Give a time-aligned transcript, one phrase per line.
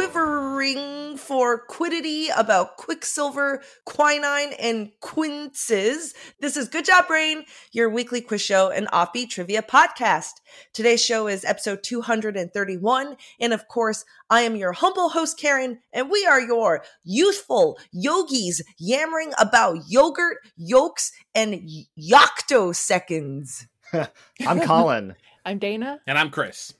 [0.00, 6.14] Quivering for quiddity about quicksilver, quinine, and quinces.
[6.40, 10.30] This is Good Job Brain, your weekly quiz show and offbeat trivia podcast.
[10.72, 13.16] Today's show is episode 231.
[13.40, 18.62] And of course, I am your humble host, Karen, and we are your youthful yogis
[18.78, 23.68] yammering about yogurt, yolks, and yocto seconds.
[23.92, 25.14] I'm Colin.
[25.44, 26.00] I'm Dana.
[26.06, 26.72] And I'm Chris.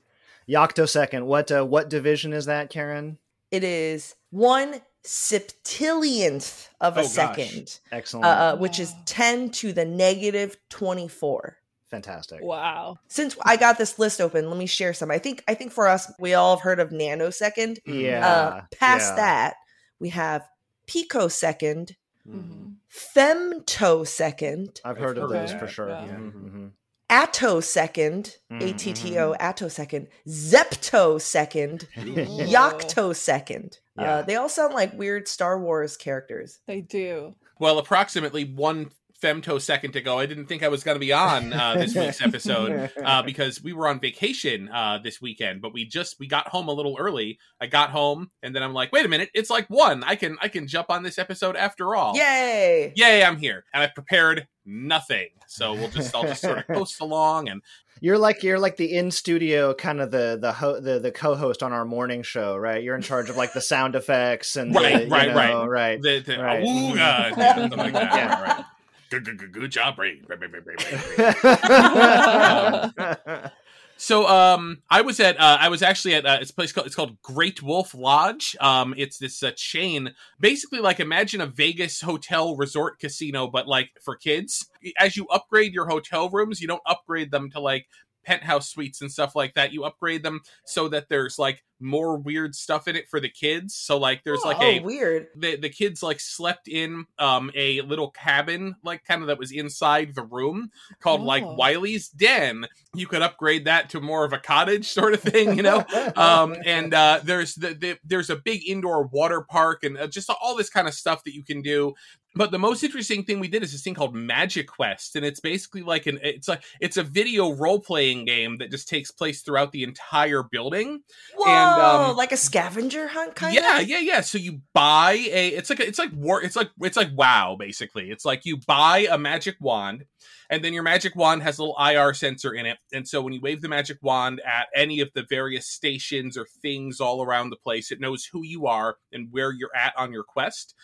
[0.49, 1.25] Yoctosecond.
[1.25, 3.17] What uh, what division is that, Karen?
[3.51, 7.11] It is one septillionth of a Oh, gosh.
[7.11, 8.25] second, Excellent.
[8.25, 11.57] uh, which is 10 to the negative 24.
[11.89, 12.41] Fantastic.
[12.41, 12.97] Wow.
[13.07, 15.11] Since I got this list open, let me share some.
[15.11, 17.79] I think I think for us, we all have heard of nanosecond.
[17.85, 18.25] Yeah.
[18.27, 19.15] uh, past yeah.
[19.17, 19.55] that,
[19.99, 20.47] we have
[20.87, 21.95] picosecond,
[22.27, 22.75] Mhm.
[22.89, 25.89] femtosecond, I've heard of those for sure.
[25.89, 26.05] Yeah.
[26.07, 26.71] Mhm,
[27.11, 33.79] attosecond, Mhm, A T T O, attosecond, zeptosecond, yoctosecond.
[33.97, 34.15] Yeah.
[34.15, 36.59] Uh, they all sound like weird Star Wars characters.
[36.67, 37.35] They do.
[37.59, 38.89] Well, approximately one
[39.21, 42.91] femtosecond ago, I didn't think I was going to be on uh, this week's episode
[43.03, 45.61] uh, because we were on vacation uh, this weekend.
[45.61, 47.39] But we just we got home a little early.
[47.59, 50.03] I got home and then I'm like, wait a minute, it's like one.
[50.03, 52.15] I can I can jump on this episode after all.
[52.15, 52.93] Yay!
[52.95, 55.29] Yay, I'm here, and I've prepared nothing.
[55.47, 57.61] So we'll just I'll just sort of coast along and
[57.99, 61.61] You're like you're like the in studio kind of the the ho- the the co-host
[61.61, 62.81] on our morning show, right?
[62.81, 65.67] You're in charge of like the sound effects and Right, the, you right, know, right.
[65.67, 66.01] right.
[66.01, 66.63] the, the Right.
[66.63, 68.13] ooh, uh, something like that.
[68.15, 68.41] Yeah.
[68.43, 68.65] Right.
[69.11, 70.21] Good, good, good, good job, Ray.
[73.97, 76.87] So um I was at uh, I was actually at uh, it's a place called
[76.87, 78.55] it's called Great Wolf Lodge.
[78.59, 83.91] Um it's this uh, chain basically like imagine a Vegas hotel resort casino but like
[84.03, 84.65] for kids.
[84.97, 87.85] As you upgrade your hotel rooms, you don't upgrade them to like
[88.23, 89.71] penthouse suites and stuff like that.
[89.71, 93.75] You upgrade them so that there's like more weird stuff in it for the kids.
[93.75, 95.27] So like there's like oh, a weird.
[95.35, 99.51] the the kids like slept in um a little cabin like kind of that was
[99.51, 100.69] inside the room
[101.01, 101.55] called like Oh.
[101.55, 102.67] Wiley's Den.
[102.93, 105.83] You could upgrade that to more of a cottage sort of thing, you know.
[106.15, 110.29] um and uh there's the, the there's a big indoor water park and uh, just
[110.41, 111.93] all this kind of stuff that you can do.
[112.33, 115.41] But the most interesting thing we did is this thing called Magic Quest, and it's
[115.41, 119.41] basically like an it's like it's a video role playing game that just takes place
[119.41, 121.01] throughout the entire building.
[121.35, 123.87] Whoa, um, like a scavenger hunt kind yeah, of?
[123.87, 124.11] yeah, yeah.
[124.11, 124.21] Yeah.
[124.21, 127.55] So you buy a it's like a, it's like war it's like it's like WoW
[127.57, 128.11] basically.
[128.11, 130.05] It's like you buy a magic wand
[130.49, 132.77] and then your magic wand has a little IR sensor in it.
[132.91, 136.45] And so when you wave the magic wand at any of the various stations or
[136.61, 140.11] things all around the place, it knows who you are and where you're at on
[140.11, 140.75] your quest.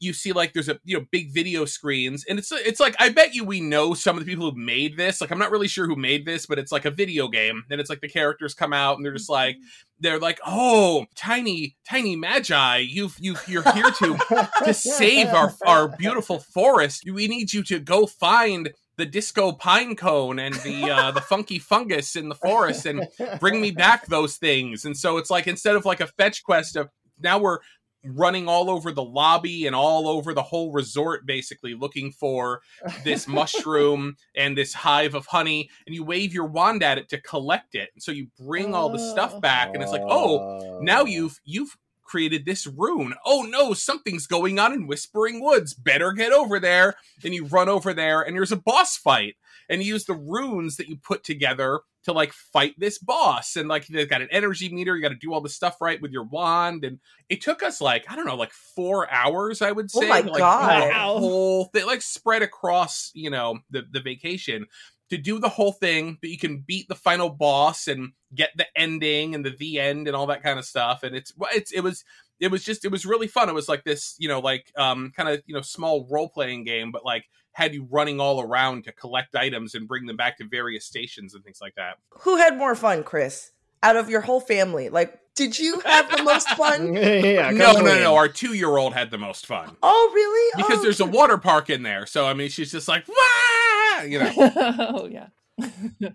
[0.00, 3.08] You see, like there's a you know big video screens, and it's it's like I
[3.08, 5.20] bet you we know some of the people who made this.
[5.20, 7.80] Like I'm not really sure who made this, but it's like a video game, and
[7.80, 9.56] it's like the characters come out and they're just like
[10.00, 14.18] they're like, "Oh, tiny, tiny magi, you've you you're here to
[14.64, 17.04] to save our our beautiful forest.
[17.10, 21.58] We need you to go find the disco pine cone and the uh, the funky
[21.58, 23.08] fungus in the forest and
[23.40, 26.76] bring me back those things." And so it's like instead of like a fetch quest
[26.76, 26.90] of
[27.20, 27.58] now we're
[28.04, 32.60] running all over the lobby and all over the whole resort basically looking for
[33.02, 37.20] this mushroom and this hive of honey and you wave your wand at it to
[37.20, 37.90] collect it.
[37.94, 39.40] And so you bring all the stuff oh.
[39.40, 43.14] back and it's like oh now you've you've created this rune.
[43.24, 45.74] Oh no something's going on in whispering woods.
[45.74, 46.94] Better get over there.
[47.24, 49.36] And you run over there and there's a boss fight
[49.68, 53.56] and you use the runes that you put together to like fight this boss.
[53.56, 56.00] And like they've got an energy meter you got to do all the stuff right
[56.00, 56.84] with your wand.
[56.84, 56.98] And
[57.28, 60.20] it took us like i don't know like four hours i would Oh say my
[60.20, 60.90] like, God.
[60.90, 64.66] the whole thing like spread across you know the the vacation
[65.10, 68.66] to do the whole thing but you can beat the final boss and get the
[68.76, 71.02] ending and the the end and all that kind of stuff.
[71.02, 72.04] And it's it's it was
[72.40, 73.48] it was just it was really fun.
[73.48, 76.64] It was like this you know like um kind of you know small role playing
[76.64, 77.24] game but like
[77.54, 81.34] had you running all around to collect items and bring them back to various stations
[81.34, 83.50] and things like that Who had more fun, Chris?
[83.82, 84.88] Out of your whole family?
[84.88, 86.94] Like, did you have the most fun?
[86.94, 90.52] yeah, no come no no our two year old had the most fun Oh, really?
[90.62, 94.02] because oh, there's a water park in there so i mean she's just like Wah!
[94.02, 95.28] you know oh yeah.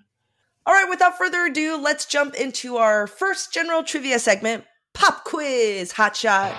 [0.66, 5.94] All right, without further ado, let's jump into our first general trivia segment Pop Quiz
[5.94, 6.54] Hot Shot.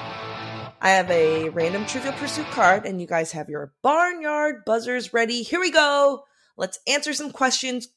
[0.81, 5.43] I have a random Trivial Pursuit card, and you guys have your barnyard buzzers ready.
[5.43, 6.25] Here we go.
[6.57, 7.89] Let's answer some questions.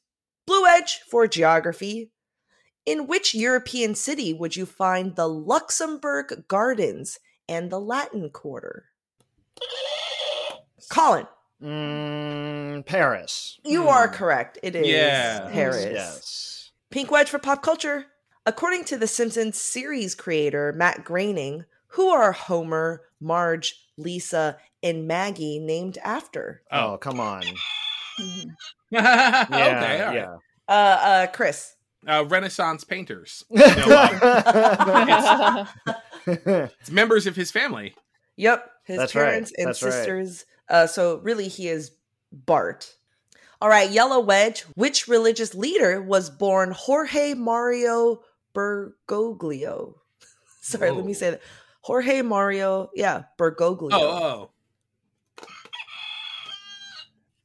[0.46, 2.10] Blue Edge for geography,
[2.86, 8.84] In which European city would you find the Luxembourg Gardens and the Latin Quarter?
[10.90, 11.26] Colin,
[11.62, 13.58] Mm, Paris.
[13.64, 13.88] you Hmm.
[13.88, 14.58] are correct.
[14.62, 15.48] It is Yeah.
[15.50, 15.86] Paris.
[15.90, 16.70] Yes.
[16.90, 18.04] Pink Wedge for pop culture.
[18.44, 25.58] According to The Simpsons series creator Matt Groening, who are Homer, Marge, Lisa, and Maggie
[25.58, 26.62] named after?
[26.70, 27.42] Oh, Oh, come on.
[28.90, 30.14] Yeah, okay, all right.
[30.14, 30.36] yeah.
[30.68, 31.74] Uh, uh, Chris.
[32.06, 33.44] Uh, Renaissance painters.
[33.54, 35.66] Yeah.
[36.26, 37.94] It's members of his family.
[38.36, 39.92] Yep, his That's right, parents and that's right.
[39.92, 40.46] sisters.
[40.70, 41.90] Uh, so really, he is
[42.32, 42.94] Bart.
[43.60, 44.62] All right, Yellow Wedge.
[44.74, 48.22] Which religious leader was born Jorge Mario
[48.54, 49.94] Bergoglio?
[50.62, 51.42] Sorry, let me say that.
[51.84, 53.90] Jorge Mario, yeah, Bergoglio.
[53.92, 54.50] Oh,
[55.42, 55.46] oh.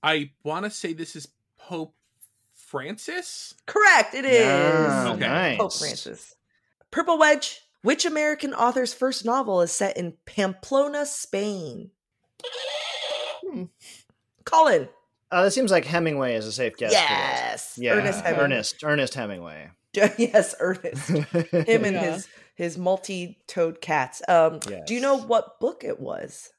[0.01, 1.27] I want to say this is
[1.57, 1.93] Pope
[2.53, 3.53] Francis.
[3.65, 4.39] Correct, it is.
[4.45, 5.19] Yeah, Okay.
[5.27, 5.57] nice.
[5.57, 6.35] Pope Francis.
[6.91, 7.59] Purple Wedge.
[7.81, 11.91] Which American author's first novel is set in Pamplona, Spain?
[13.45, 13.63] Hmm.
[14.43, 14.89] Colin.
[15.31, 16.91] Uh, it seems like Hemingway is a safe guess.
[16.91, 17.09] for this.
[17.09, 17.77] yes.
[17.77, 18.43] Yeah, Ernest Hemingway.
[18.45, 19.69] Ernest, Ernest Hemingway.
[19.93, 21.07] yes, Ernest.
[21.09, 22.11] Him and Yeah.
[22.13, 22.27] his
[22.59, 24.21] his multi-toed cats.
[24.27, 26.49] Um, do you know what book it was?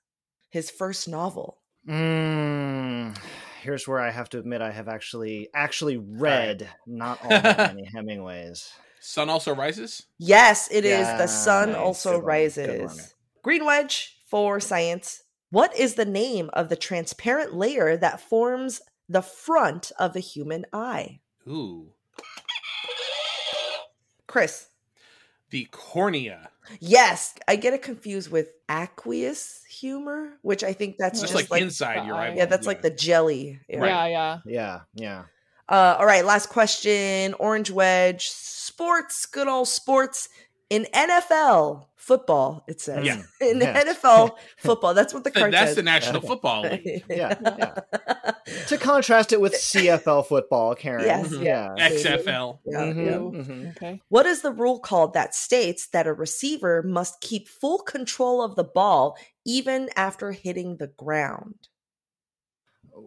[0.48, 1.58] His first novel.
[1.86, 3.14] Mm,
[3.60, 7.86] here's where I have to admit I have actually actually read not all that many
[7.94, 8.72] Hemingways.
[9.00, 10.06] Sun also rises.
[10.16, 11.06] Yes, it is.
[11.06, 11.78] Yeah, the sun nice.
[11.78, 13.14] also Good rises.
[13.42, 15.24] Green wedge for science.
[15.50, 20.64] What is the name of the transparent layer that forms the front of the human
[20.72, 21.20] eye?
[21.46, 21.92] Ooh,
[24.26, 24.69] Chris.
[25.50, 26.50] The cornea.
[26.78, 31.62] Yes, I get it confused with aqueous humor, which I think that's Just, just, like,
[31.62, 32.34] inside your eye.
[32.36, 33.60] yeah, that's like the jelly.
[33.68, 33.86] area.
[33.90, 34.38] Yeah, yeah.
[34.46, 35.22] Yeah, yeah.
[35.68, 37.34] Uh, all right, last question.
[37.34, 38.28] Orange wedge.
[38.28, 40.28] Sports, good old sports.
[40.70, 43.04] In NFL football, it says.
[43.04, 43.22] Yeah.
[43.40, 43.82] In Yeah.
[43.82, 45.60] NFL football, that's what the card says.
[45.60, 45.76] That's says.
[45.76, 46.26] the National Okay.
[46.28, 47.04] Football League.
[47.10, 47.74] Yeah, yeah.
[48.68, 51.04] to contrast it with CFL football, Karen.
[51.04, 51.44] Yes, Mhm.
[51.44, 51.74] yeah.
[51.76, 52.60] XFL.
[52.64, 53.12] Yeah, Mhm, yeah.
[53.42, 53.70] mhm.
[53.76, 54.00] Okay.
[54.08, 58.54] What is the rule called that states that a receiver must keep full control of
[58.54, 61.56] the ball even after hitting the ground?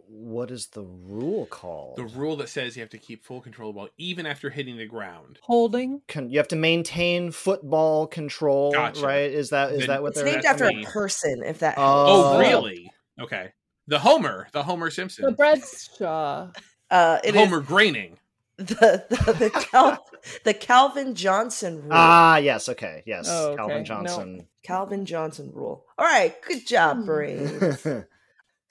[0.07, 1.97] What is the rule called?
[1.97, 4.49] The rule that says you have to keep full control of the ball even after
[4.49, 5.39] hitting the ground.
[5.41, 6.01] Holding.
[6.07, 9.05] Can, you have to maintain football control, Gotcha.
[9.05, 9.31] right?
[9.31, 10.83] Is that is Then- that what It's they're named after me.
[10.83, 12.35] a person, if that Oh.
[12.35, 12.91] Oh, really?
[13.19, 13.51] Okay.
[13.87, 16.49] The Homer, the Homer Simpson, The Bradshaw.
[16.89, 18.17] Uh, it is Homer Graining.
[18.57, 20.05] the the, the, Cal-
[20.43, 21.89] the Calvin Johnson rule.
[21.91, 23.55] Ah, yes, okay, yes, Oh, okay.
[23.57, 23.83] Calvin No.
[23.83, 24.47] Johnson.
[24.63, 25.85] Calvin Johnson rule.
[25.97, 27.85] All right, good job, Brains.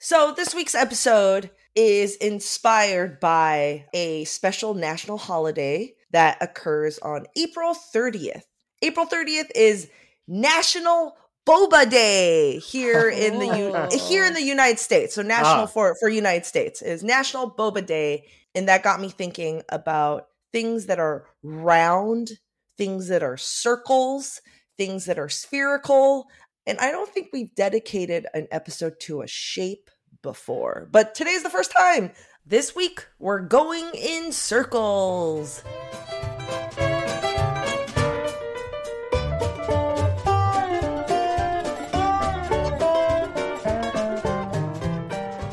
[0.05, 7.73] So, this week's episode is inspired by a special national holiday that occurs on April
[7.73, 8.41] 30th.
[8.81, 9.89] April 30th is
[10.27, 11.15] National
[11.47, 13.97] Boba Day here in the U- Oh.
[14.09, 15.15] here in the United States.
[15.15, 15.67] So national Ah.
[15.67, 20.87] for for United States is National Boba Day and that got me thinking about things
[20.87, 22.31] that are round,
[22.77, 24.41] things that are circles,
[24.77, 26.27] things that are spherical,
[26.67, 29.89] and I don't think we've dedicated an episode to a shape
[30.23, 32.11] before, but today's the first time.
[32.45, 35.63] This week, we're going in circles.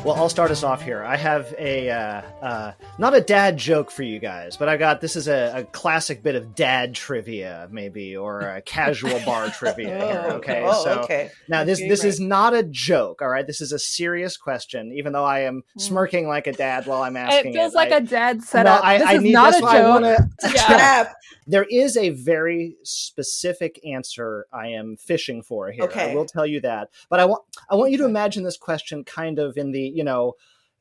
[0.03, 1.03] Well, I'll start us off here.
[1.03, 5.01] I have a uh, uh, not a dad joke for you guys, but I got
[5.01, 9.87] this is a, a classic bit of dad trivia, maybe, or a casual bar trivia.
[9.87, 11.31] Here, okay, Oh, so okay.
[11.47, 12.09] now this Okay, this right.
[12.09, 13.21] is not a joke.
[13.23, 14.91] All right, this is a serious question.
[14.95, 17.91] Even though I am smirking like a dad while I'm asking, It asking, feels like
[17.91, 18.83] I- a dad no, setup.
[18.83, 19.87] I, this I is need not a why I joke.
[19.89, 20.65] wanna- Yeah.
[20.65, 21.15] Crap.
[21.47, 25.85] there is a very specific answer I am fishing for here.
[25.85, 26.11] Okay.
[26.11, 26.89] I will tell you that.
[27.09, 30.03] But I want I want you to imagine this question kind of in the, you
[30.03, 30.33] know,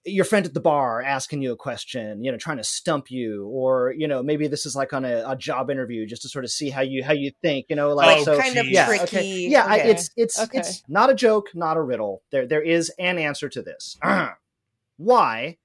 [0.05, 3.47] your friend at the bar asking you a question, you know, trying to stump you,
[3.49, 6.45] or you know, maybe this is like on a, a job interview just to sort
[6.45, 8.39] of see how you how you think, you know, like Oh, so.
[8.39, 9.05] kind of yeah, tricky.
[9.05, 9.47] okay.
[9.51, 10.59] Yeah, I, it's it's Okay.
[10.59, 12.23] it's not a joke, not a riddle.
[12.31, 13.99] There there is an answer to this.
[14.97, 15.59] Why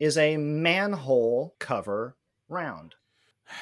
[0.00, 2.16] is a manhole cover
[2.48, 2.94] round?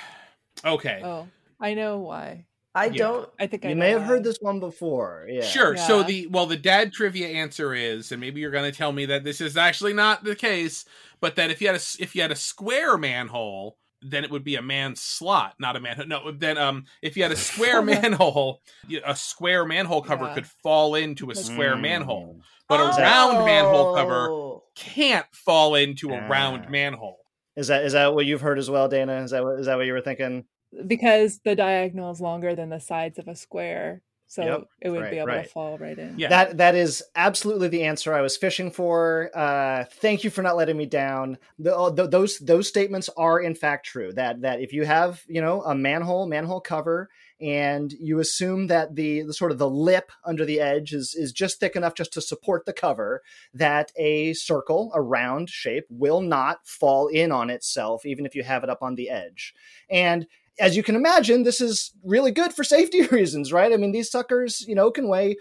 [0.64, 1.00] Okay.
[1.02, 1.26] Oh,
[1.58, 2.46] I know why.
[2.74, 2.92] I Yeah.
[2.98, 3.30] don't.
[3.38, 5.26] I think You know may have heard this one before.
[5.28, 5.42] Yeah.
[5.42, 5.76] Sure.
[5.76, 9.04] So the well, the dad trivia answer is, and maybe you're going to tell me
[9.06, 10.84] that this is actually not the case,
[11.20, 14.30] but that if you had a s- if you had a square manhole, then it
[14.30, 16.06] would be a man slot, not a manhole.
[16.06, 18.62] No, then um, if you had a square manhole,
[19.04, 20.34] a square manhole cover Yeah.
[20.34, 21.82] could fall into a square Mm.
[21.82, 22.98] manhole, but a Oh.
[22.98, 27.18] round manhole cover can't fall into a round manhole.
[27.54, 29.22] Is that is that what you've heard as well, Dana?
[29.22, 30.46] Is that what, is that what you were thinking?
[30.86, 34.02] Because the diagonal is longer than the sides of a square,
[34.32, 35.44] so Yep, it would right, be able right.
[35.44, 36.18] to fall right in.
[36.18, 36.30] Yeah.
[36.30, 39.30] That that is absolutely the answer I was fishing for.
[39.34, 41.36] Uh, thank you for not letting me down.
[41.58, 44.10] The, uh, th- those those statements are in fact true.
[44.14, 47.10] That that if you have you know a manhole manhole cover
[47.42, 51.30] and you assume that the, the sort of the lip under the edge is is
[51.30, 53.20] just thick enough just to support the cover,
[53.52, 58.44] that a circle, a round shape, will not fall in on itself even if you
[58.44, 59.54] have it up on the edge.
[59.90, 60.26] And
[60.60, 63.72] as you can imagine, this is really good for safety reasons, right?
[63.72, 65.36] I mean, these suckers, you know, can weigh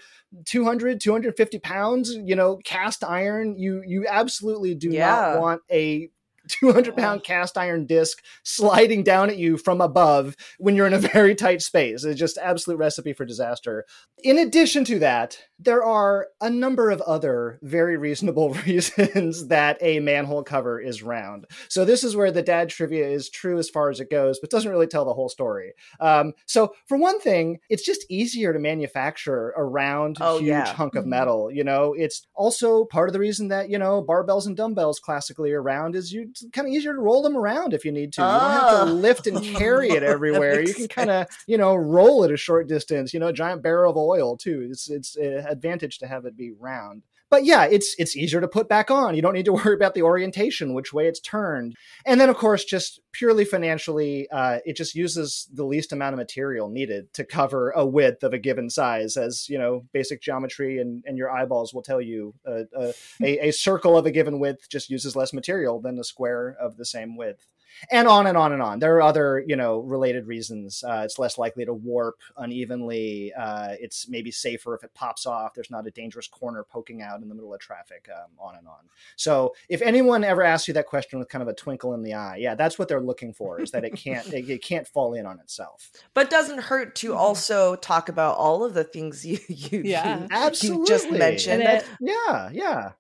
[0.46, 3.58] 200, 250 pounds, you know, cast iron.
[3.58, 5.32] You, you absolutely do Yeah.
[5.34, 6.10] not want a
[6.48, 11.00] 200 pound cast iron disc sliding down at you from above when you're in a
[11.14, 12.04] very tight space.
[12.04, 13.86] It's just absolute recipe for disaster.
[14.24, 20.00] In addition to that, there are a number of other very reasonable reasons that a
[20.00, 21.46] manhole cover is round.
[21.70, 24.50] So this is where the dad trivia is true as far as it goes, but
[24.50, 25.74] doesn't really tell the whole story.
[26.00, 30.74] Um, so for one thing, it's just easier to manufacture a round, Oh, huge yeah.
[30.74, 31.10] hunk of Mhm.
[31.10, 31.52] metal.
[31.52, 35.52] You know, it's also part of the reason that you know barbells and dumbbells classically
[35.52, 38.22] are round is you kind of easier to roll them around if you need to.
[38.22, 38.86] You don't have Oh.
[38.86, 40.62] to lift and carry it everywhere.
[40.62, 43.14] You can kind of you know roll it a short distance.
[43.14, 44.68] You know, a giant barrel of oil too.
[44.72, 47.04] It's it's an advantage to have it be round.
[47.30, 49.16] But yeah, it's it's easier to put back on.
[49.16, 51.76] You don't need to worry about the orientation, which way it's turned.
[52.06, 56.18] And then, of course, just purely financially, uh, it just uses the least amount of
[56.18, 60.80] material needed to cover a width of a given size, as you know, basic geometry
[60.80, 62.34] and, and your eyeballs will tell you.
[62.46, 62.92] Uh, uh,
[63.24, 66.76] a, a circle of a given width just uses less material than a square of
[66.76, 67.48] the same width.
[67.92, 68.80] And on and on and on.
[68.80, 70.84] There are other, you know, related reasons.
[70.84, 73.34] Uh, it's less likely to warp unevenly.
[73.34, 75.54] Uh, it's maybe safer if it pops off.
[75.54, 78.08] There's not a dangerous corner poking out in the middle of traffic.
[78.14, 78.90] Um, on and on.
[79.16, 82.14] So if anyone ever asks you that question with kind of a twinkle in the
[82.14, 85.14] eye, yeah, that's what they're looking for is that it can't it, it can't fall
[85.14, 85.92] in on itself.
[86.14, 87.18] But doesn't hurt to Mhm.
[87.18, 90.20] also talk about all of the things you you, Yeah.
[90.22, 91.64] you, Absolutely, you just mentioned.
[91.64, 92.92] And Yeah, yeah.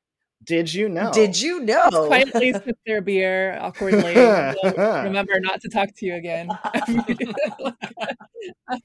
[0.43, 1.11] Did you know?
[1.11, 2.07] Did you know?
[2.07, 4.15] Quietly sip their beer awkwardly.
[4.77, 6.49] Remember not to talk to you again.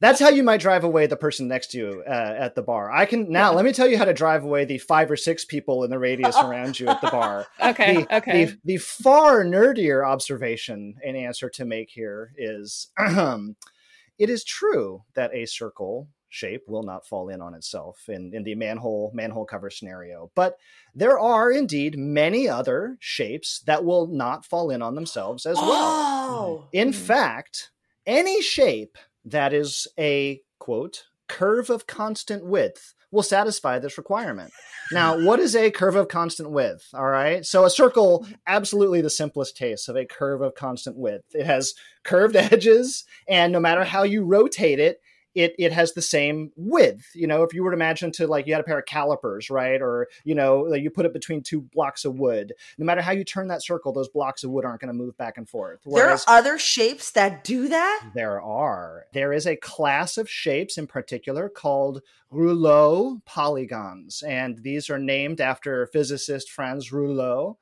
[0.00, 2.90] That's how you might drive away the person next to you uh, at the bar.
[2.90, 3.54] I can now.
[3.54, 5.98] Let me tell you how to drive away the five or six people in the
[5.98, 7.46] radius around you at the bar.
[7.62, 8.44] okay, the, okay.
[8.44, 15.34] The, the far nerdier observation and answer to make here is it is true that
[15.34, 19.70] a circle shape will not fall in on itself in, in the manhole manhole cover
[19.70, 20.30] scenario.
[20.34, 20.56] But
[20.94, 25.90] there are indeed many other shapes that will not fall in on themselves as well.
[26.28, 26.68] Oh.
[26.72, 26.94] In Mhm.
[26.94, 27.70] fact,
[28.06, 34.52] any shape that is a quote curve of constant width will satisfy this requirement.
[34.92, 36.86] Now, what is a curve of constant width?
[36.92, 37.44] All right.
[37.46, 41.24] So a circle, absolutely the simplest case of a curve of constant width.
[41.34, 41.74] It has
[42.04, 45.00] curved edges, and no matter how you rotate it,
[45.36, 47.06] it, it has the same width.
[47.14, 49.50] You know, if you were to imagine to like you had a pair of calipers,
[49.50, 49.80] right?
[49.80, 52.54] Or, you know, like you put it between two blocks of wood.
[52.78, 55.16] No matter how you turn that circle, those blocks of wood aren't going to move
[55.16, 55.80] back and forth.
[55.86, 58.10] There are other shapes that do that?
[58.14, 59.04] there are.
[59.12, 62.02] There is a class of shapes in particular called
[62.32, 67.56] Reuleaux polygons, and these are named after physicist Franz Reuleaux.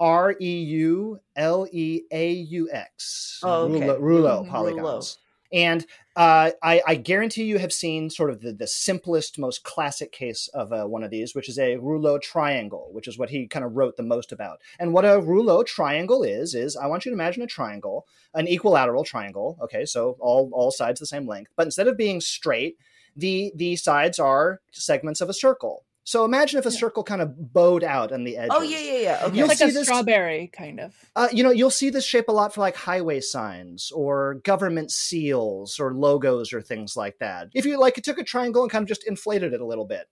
[0.00, 3.40] R E U L E A U X.
[3.44, 3.86] Oh, okay.
[3.86, 4.48] Reuleaux, Reuleaux Mhm.
[4.50, 5.18] polygons.
[5.52, 5.86] And
[6.16, 10.48] uh, I, I guarantee you have seen sort of the, the simplest, most classic case
[10.54, 13.64] of uh, one of these, which is a Reuleaux triangle, which is what he kind
[13.64, 14.60] of wrote the most about.
[14.78, 18.48] And what a Reuleaux triangle is, is I want you to imagine a triangle, an
[18.48, 19.58] equilateral triangle.
[19.62, 22.76] Okay, so all, all sides the same length, but instead of being straight,
[23.16, 25.84] the, the sides are segments of a circle.
[26.06, 26.78] So imagine if a Yeah.
[26.78, 28.50] circle kind of bowed out on the edges.
[28.54, 29.20] Oh yeah, yeah, yeah.
[29.24, 29.36] Okay.
[29.38, 30.94] You'll like see a this- strawberry, kind of.
[31.16, 34.90] Uh, you know, you'll see this shape a lot for like highway signs or government
[34.92, 37.48] seals or logos or things like that.
[37.54, 39.86] If you like, it took a triangle and kind of just inflated it a little
[39.86, 40.06] bit.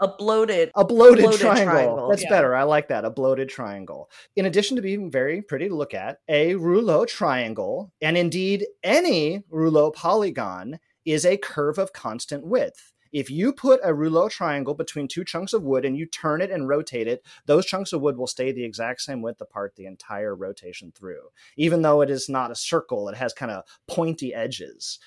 [0.00, 0.72] a bloated.
[0.74, 1.72] A bloated, Bloated triangle.
[1.72, 2.28] triangle, That's yeah.
[2.30, 2.56] better.
[2.56, 3.04] I like that.
[3.04, 4.10] A bloated triangle.
[4.34, 9.44] In addition to being very pretty to look at, a Reuleaux triangle, and indeed any
[9.52, 12.91] Reuleaux polygon, is a curve of constant width.
[13.12, 16.50] If you put a Reuleaux triangle between two chunks of wood and you turn it
[16.50, 19.84] and rotate it, those chunks of wood will stay the exact same width apart the
[19.84, 24.32] entire rotation through, even though it is not a circle, it has kind of pointy
[24.32, 24.98] edges.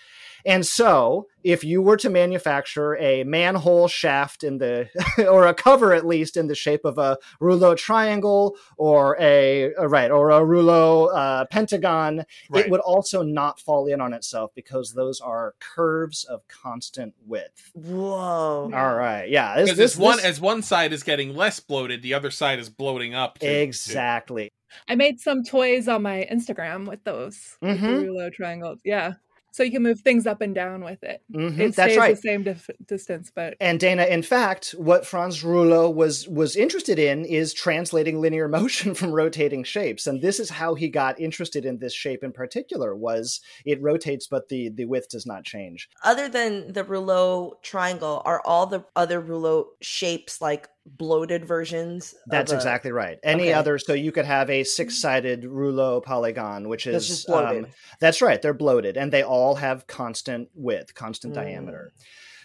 [0.46, 4.90] And so, if you were to manufacture a manhole shaft in the,
[5.30, 9.88] or a cover at least in the shape of a Reuleaux triangle or a, uh,
[9.88, 12.66] right, or a Reuleaux uh, pentagon, Right.
[12.66, 17.72] it would also not fall in on itself because those are curves of constant width.
[17.74, 18.72] Whoa.
[18.74, 19.28] All right.
[19.30, 19.56] Yeah.
[19.56, 22.60] This, Because this, one this- as one side is getting less bloated, the other side
[22.60, 23.40] is bloating up.
[23.40, 23.48] too.
[23.48, 24.50] exactly.
[24.90, 28.04] I made some toys on my Instagram with those with the Mhm.
[28.06, 28.80] Reuleaux triangles.
[28.84, 29.14] Yeah,
[29.56, 31.22] so you can move things up and down with it.
[31.34, 32.16] Mhm, It That's stays right.
[32.16, 37.00] the same dif- distance, but And Dana, in fact, what Franz Reuleaux was was interested
[37.00, 41.66] in is translating linear motion from rotating shapes, and this is how he got interested
[41.66, 42.94] in this shape in particular.
[42.96, 45.88] Was it rotates, but the the width does not change?
[46.04, 52.14] Other than the Reuleaux triangle, are all the other Reuleaux shapes like bloated versions?
[52.28, 53.18] That's a- exactly right.
[53.24, 53.54] Any okay.
[53.54, 53.78] other?
[53.80, 57.66] So you could have a six sided Reuleaux polygon, which is just bloated.
[57.66, 58.42] um, that's right.
[58.42, 61.38] They're bloated, and they all have constant width, constant Mm.
[61.38, 61.92] diameter.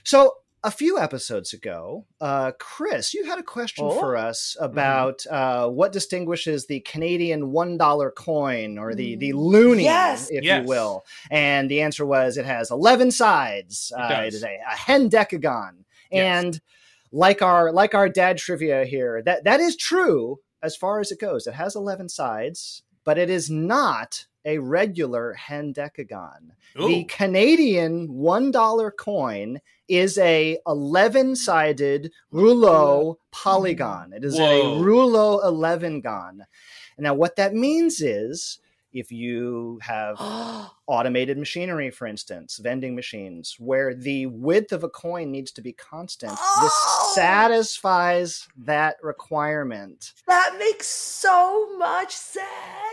[0.04, 3.98] So a few episodes ago, uh, Chris, you had a question Oh.
[3.98, 9.84] for us about uh, what distinguishes the Canadian one dollar coin or the the loonie,
[9.84, 10.28] Yes.
[10.30, 10.62] if Yes.
[10.62, 11.04] you will.
[11.30, 13.90] And the answer was it has eleven sides.
[13.96, 16.44] It Uh, it is a, a hendecagon, Yes.
[16.44, 16.60] and
[17.12, 21.20] like our like our dad trivia here, that that is true as far as it
[21.20, 21.46] goes.
[21.46, 26.52] It has eleven sides, but it is not a regular hendecagon.
[26.74, 34.12] The Canadian one dollar coin is a eleven sided Reuleaux polygon.
[34.12, 34.78] It is Whoa.
[34.78, 36.46] a Reuleaux eleven gon.
[36.98, 38.58] Now, what that means is
[38.92, 40.16] if you have
[40.86, 45.72] automated machinery, for instance, vending machines, where the width of a coin needs to be
[45.72, 46.58] constant, Oh!
[46.62, 50.12] this satisfies that requirement.
[50.26, 52.44] that makes so much sense.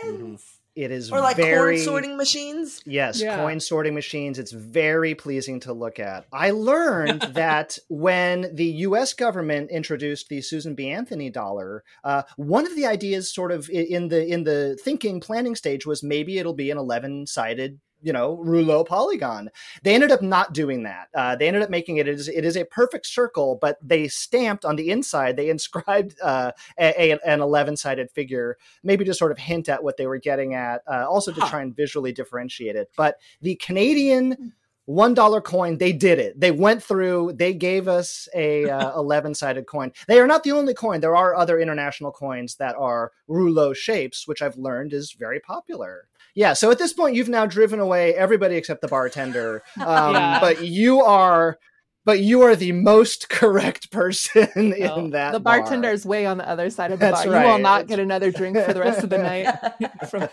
[0.06, 0.57] Mhm.
[0.78, 2.80] It is Or like very corn sorting machines.
[2.86, 3.36] Yes, Yeah.
[3.36, 4.38] coin sorting machines.
[4.38, 6.26] It's very pleasing to look at.
[6.32, 10.88] I learned that when the US government introduced the Susan B.
[10.88, 15.56] Anthony dollar, uh, one of the ideas sort of in the in the thinking planning
[15.56, 19.50] stage was maybe it'll be an 11-sided you know Reuleaux polygon
[19.82, 22.44] they ended up not doing that uh, they ended up making it, it is, it
[22.44, 27.18] is a perfect circle but they stamped on the inside they inscribed uh, a, a-
[27.26, 31.06] an 11-sided figure maybe to sort of hint at what they were getting at, uh,
[31.08, 31.48] also to Huh.
[31.50, 32.90] try and visually differentiate it.
[32.96, 34.52] But the Canadian
[34.86, 36.40] one dollar coin, they did it.
[36.40, 37.34] They went through.
[37.34, 39.92] They gave us a uh, eleven sided coin.
[40.06, 41.00] They are not the only coin.
[41.00, 46.08] There are other international coins that are Reuleaux shapes, which I've learned is very popular.
[46.38, 46.52] Yeah.
[46.52, 49.60] So at this point, you've now driven away everybody except the bartender.
[49.84, 50.38] Um, Yeah.
[50.40, 51.58] But you are.
[52.04, 55.32] But you are the most correct person in no, that.
[55.32, 55.60] the bar.
[55.60, 57.42] bartender is way on the other side of the That's bar.
[57.42, 59.52] You will not get another drink for the rest of the night.
[60.08, 60.28] From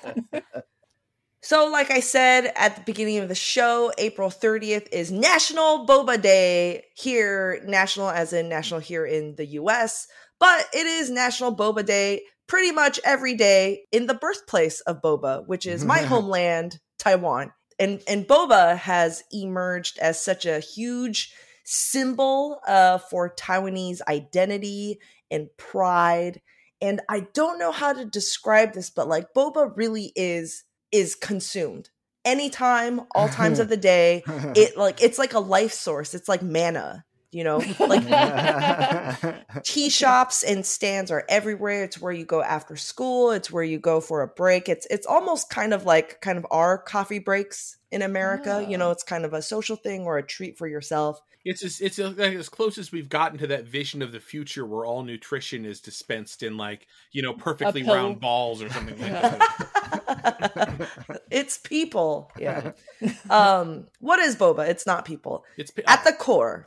[1.42, 6.22] So, like I said at the beginning of the show, April 30th is National Boba
[6.22, 10.08] Day here, national as in national here in the US,
[10.40, 15.46] but it is National Boba Day pretty much every day in the birthplace of boba,
[15.48, 17.52] which is my homeland, Taiwan.
[17.78, 21.34] And and boba has emerged as such a huge
[21.66, 26.42] symbol uh, for Taiwanese identity and pride.
[26.82, 31.90] And I don't know how to describe this, but like boba really is is consumed
[32.24, 34.24] anytime, all times of the day.
[34.56, 36.14] It like it's like a life source.
[36.14, 37.04] It's like manna,
[37.36, 37.62] you know.
[37.86, 38.06] Like
[39.64, 41.84] tea shops and stands are everywhere.
[41.84, 43.32] It's where you go after school.
[43.32, 44.70] It's where you go for a break.
[44.70, 48.66] It's it's almost kind of like kind of our coffee breaks in America.
[48.68, 51.22] You know, it's kind of a social thing or a treat for yourself.
[51.44, 54.84] It's as, it's as close as we've gotten to that vision of the future where
[54.86, 60.90] all nutrition is dispensed in like you know perfectly round balls or something like that.
[61.32, 62.32] it's people.
[62.38, 62.72] Yeah.
[63.30, 64.68] Um, what is boba?
[64.68, 65.44] It's not people.
[65.58, 66.64] It's pi- At the core,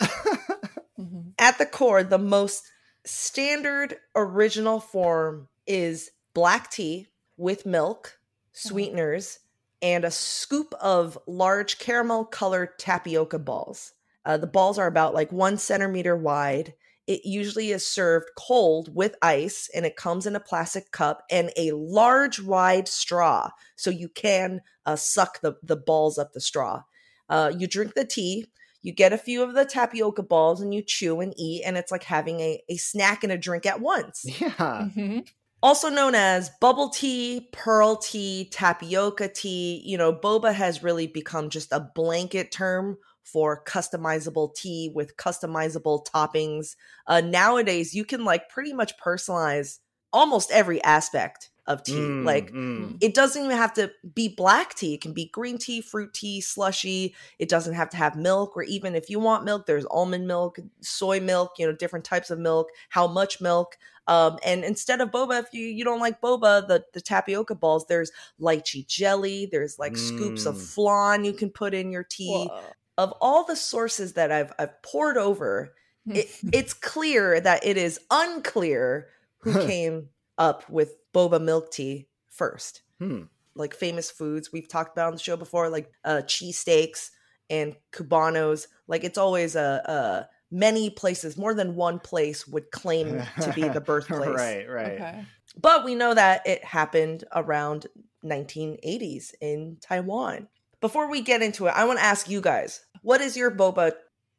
[0.99, 1.33] Mhm.
[1.39, 2.65] at the core, the most
[3.05, 8.19] standard original form is black tea with milk,
[8.53, 9.39] sweeteners,
[9.83, 13.93] and a scoop of large caramel colored tapioca balls.
[14.25, 16.75] Uh, the balls are about like one centimeter wide.
[17.07, 21.51] It usually is served cold with ice and it comes in a plastic cup and
[21.57, 26.83] a large wide straw so you can uh, suck the, the balls up the straw.
[27.29, 28.47] Uh, you drink the tea,
[28.83, 31.91] you get a few of the tapioca balls and you chew and eat, and it's
[31.91, 34.25] like having a, a snack and a drink at once.
[34.41, 34.88] yeah.
[34.95, 35.29] Mhm.
[35.61, 41.51] Also known as bubble tea, pearl tea, tapioca tea, you know, boba has really become
[41.51, 46.77] just a blanket term for customizable tea with customizable toppings.
[47.09, 49.81] Uh, nowadays, you can like pretty much personalize
[50.12, 51.93] almost every aspect of tea.
[51.93, 52.97] Mm, like mm.
[53.01, 54.95] it doesn't even have to be black tea.
[54.95, 57.15] It can be green tea, fruit tea, slushy.
[57.39, 60.59] It doesn't have to have milk, or even if you want milk, there's almond milk,
[60.81, 63.77] soy milk, you know, different types of milk, how much milk.
[64.09, 67.87] Um, and instead of boba, if you, you don't like boba, the, the tapioca balls,
[67.87, 70.75] there's lychee jelly, there's like scoops of Mm.
[70.75, 72.49] flan you can put in your tea.
[72.51, 72.61] Whoa.
[72.97, 75.75] Of all the sources that I've I've poured over,
[76.07, 79.09] it, it's clear that it is unclear
[79.41, 83.23] who came up with boba milk tea first Hmm.
[83.55, 87.11] like famous foods we've talked about on the show before, like uh, cheesesteaks
[87.51, 88.66] and cubanos.
[88.87, 93.68] Like it's always a, a many places, more than one place would claim to be
[93.68, 94.29] the birthplace.
[94.37, 94.92] right, right.
[94.92, 95.25] Okay.
[95.61, 97.87] But we know that it happened around
[98.25, 100.49] 1980s in Taiwan.
[100.81, 103.92] Before we get into it, I want to ask you guys, what is your boba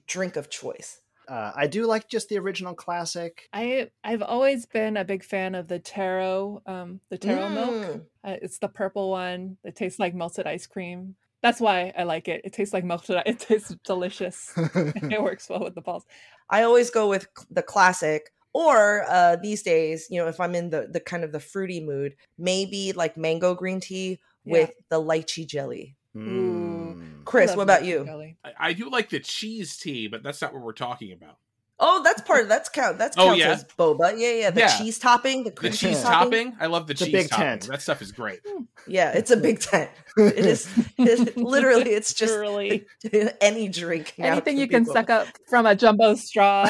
[0.07, 1.01] drink of choice?
[1.29, 3.47] Uh, I do like just the original classic.
[3.53, 7.69] I I've always been a big fan of the taro, um, the taro milk.
[7.69, 8.01] Mm.
[8.23, 9.57] Uh, it's the purple one.
[9.63, 11.15] It tastes like melted ice cream.
[11.41, 12.41] That's why I like it.
[12.43, 13.21] It tastes like melted.
[13.25, 14.51] It tastes delicious.
[14.75, 16.03] it works well with the balls.
[16.49, 18.31] I always go with c- the classic.
[18.51, 21.79] Or uh, these days, you know, if I'm in the, the kind of the fruity
[21.79, 24.51] mood, maybe like mango green tea Yeah.
[24.53, 25.95] with the lychee jelly.
[26.17, 27.08] Mm.
[27.25, 28.05] Chris, what about you?
[28.05, 28.37] jelly.
[28.43, 31.37] I, I do like the cheese tea, but that's not what we're talking about.
[31.81, 32.97] Oh, that's part of that's count.
[32.97, 33.51] That's Oh, counts yeah?
[33.53, 34.11] as boba.
[34.17, 34.49] Yeah, yeah.
[34.49, 34.77] The Yeah.
[34.77, 36.51] cheese topping, the The cheese topping.
[36.51, 37.45] topping, I love the It's cheese big topping.
[37.45, 37.67] tent.
[37.67, 38.41] That stuff is great.
[38.85, 39.89] Yeah, it's a big tent.
[40.17, 41.91] It is it, literally.
[41.91, 42.85] It's just Literally.
[43.39, 44.13] any drink.
[44.19, 44.91] anything you can boba.
[44.91, 46.69] suck up from a jumbo straw.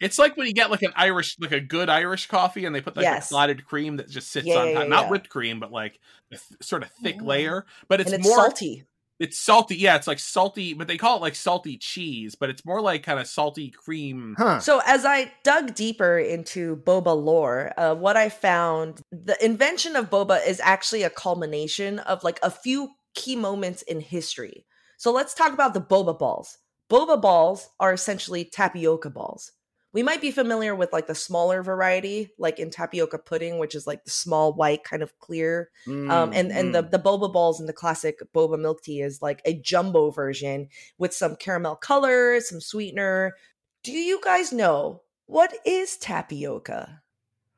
[0.00, 2.80] It's like when you get like an Irish, like a good Irish coffee, and they
[2.80, 3.26] put like Yes.
[3.26, 5.10] a clotted cream that just sits Yeah, on yeah, top, yeah, not yeah.
[5.10, 6.00] whipped cream, but like
[6.32, 7.26] a th- sort of thick Mm.
[7.26, 7.66] layer.
[7.86, 8.84] But it's, and it's more salty.
[9.22, 9.76] It's salty.
[9.76, 13.04] Yeah, it's like salty, but they call it like salty cheese, but it's more like
[13.04, 14.34] kind of salty cream.
[14.36, 14.58] Huh.
[14.58, 20.10] So as I dug deeper into boba lore, uh, what I found the invention of
[20.10, 24.66] boba is actually a culmination of like a few key moments in history.
[24.98, 26.58] So let's talk about the boba balls.
[26.90, 29.52] Boba balls are essentially tapioca balls.
[29.94, 33.86] We might be familiar with like the smaller variety, like in tapioca pudding, which is
[33.86, 37.60] like the small white kind of clear um, and and Mm, the the boba balls
[37.60, 42.40] in the classic boba milk tea is like a jumbo version with some caramel color,
[42.40, 43.34] some sweetener.
[43.82, 47.02] Do you guys know what is tapioca?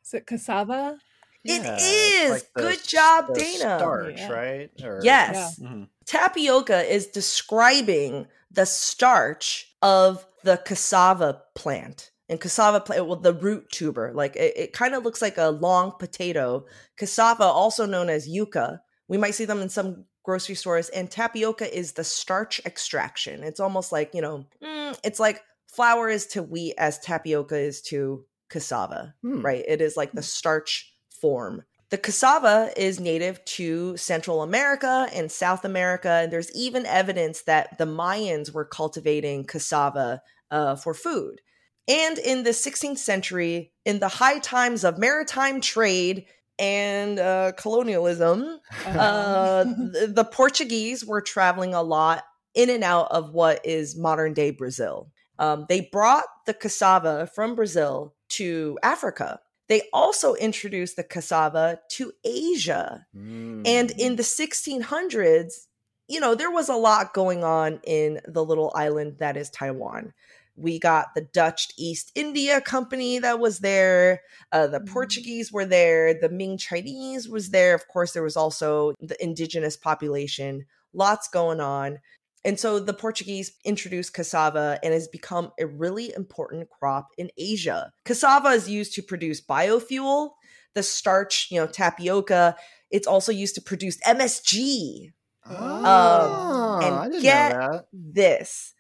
[0.05, 0.99] Is it cassava?
[1.45, 2.31] It yeah, it's is.
[2.31, 3.79] like the Good job, the Dana.
[3.79, 4.33] Starch, Yeah.
[4.33, 4.71] right?
[4.83, 5.89] Or- Yes, Mhm.
[6.07, 12.11] tapioca is describing the starch of the cassava plant.
[12.29, 15.51] And cassava plant, well, the root tuber, like it, it kind of looks like a
[15.51, 16.65] long potato.
[16.97, 20.89] Cassava, also known as yuca we might see them in some grocery stores.
[20.91, 23.43] And tapioca is the starch extraction.
[23.43, 27.83] It's almost like, you know, mm, it's like flour is to wheat as tapioca is
[27.83, 29.43] to cassava Hmm.
[29.43, 29.65] right?
[29.67, 31.65] It is like the starch form.
[31.91, 36.09] The cassava is native to Central America and South America.
[36.23, 41.41] And there's even evidence that the Mayans were cultivating cassava uh, for food.
[41.87, 46.27] And in the 16th century, in the high times of maritime trade
[46.59, 53.33] and uh, colonialism, uh, the, the Portuguese were traveling a lot in and out of
[53.35, 55.11] what is modern day Brazil.
[55.39, 59.41] Um, they brought the cassava from Brazil to Africa.
[59.69, 63.07] They also introduced the cassava to Asia.
[63.15, 63.99] And Mm.
[63.99, 65.67] in the 1600s,
[66.07, 70.13] you know, there was a lot going on in the little island that is Taiwan.
[70.57, 74.23] We got the Dutch East India Company that was there.
[74.53, 74.89] Uh, the Mhm.
[74.89, 76.15] Portuguese were there.
[76.15, 77.75] The Ming Chinese was there.
[77.75, 80.67] Of course, there was also the indigenous population.
[80.93, 81.99] Lots going on.
[82.45, 87.91] And so the Portuguese introduced cassava and has become a really important crop in Asia.
[88.05, 90.33] Cassava is used to produce biofuel,
[90.75, 92.55] the starch, you know, tapioca.
[92.91, 95.13] It's also used to produce MSG.
[95.47, 97.87] Oh, and I didn't get- know that.
[97.93, 98.75] This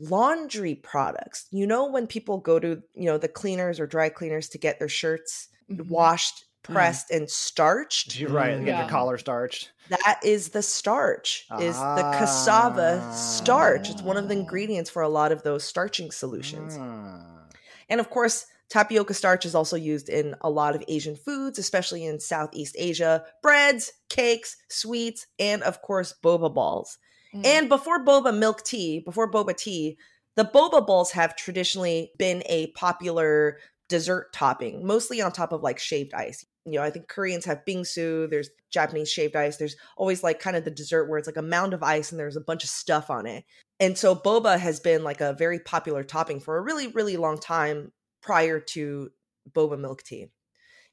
[0.00, 1.46] laundry products.
[1.50, 4.78] You know, when people go to, you know, the cleaners or dry cleaners to get
[4.78, 5.88] their shirts Mhm.
[5.88, 8.18] washed, pressed, and starched?
[8.18, 8.58] You're right.
[8.58, 8.80] Get Yeah.
[8.80, 9.70] your collar starched.
[9.88, 13.90] That is the starch, is the cassava starch.
[13.90, 14.38] It's one of the Ah.
[14.38, 16.76] ingredients for a lot of those starching solutions.
[16.78, 17.46] Ah.
[17.88, 22.04] And of course, tapioca starch is also used in a lot of Asian foods, especially
[22.04, 26.98] in Southeast Asia breads, cakes, sweets, and of course, boba balls.
[27.34, 27.46] Mm.
[27.46, 29.98] And before boba milk tea, before boba tea,
[30.36, 35.78] the boba balls have traditionally been a popular dessert topping, mostly on top of like
[35.78, 36.46] shaved ice.
[36.64, 40.56] You know, I think Koreans have bingsu, there's Japanese shaved ice, there's always like kind
[40.56, 42.70] of the dessert where it's like a mound of ice and there's a bunch of
[42.70, 43.44] stuff on it.
[43.80, 47.38] And so boba has been like a very popular topping for a really, really long
[47.38, 49.10] time prior to
[49.50, 50.26] boba milk tea.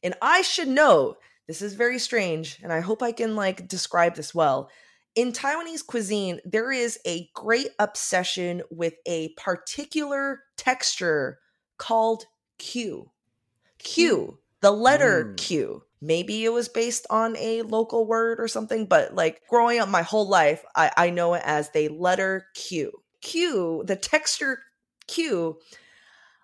[0.01, 4.15] And I should know this is very strange, and I hope I can like describe
[4.15, 4.69] this well.
[5.17, 11.39] In Taiwanese cuisine, there is a great obsession with a particular texture
[11.77, 12.25] called
[12.59, 13.09] Q.
[13.79, 15.37] Q, the letter Mm.
[15.37, 15.83] Q.
[16.01, 20.03] Maybe it was based on a local word or something, but like growing up my
[20.03, 22.91] whole life, I, I know it as the letter Q.
[23.21, 24.59] Q, the texture
[25.07, 25.57] Q,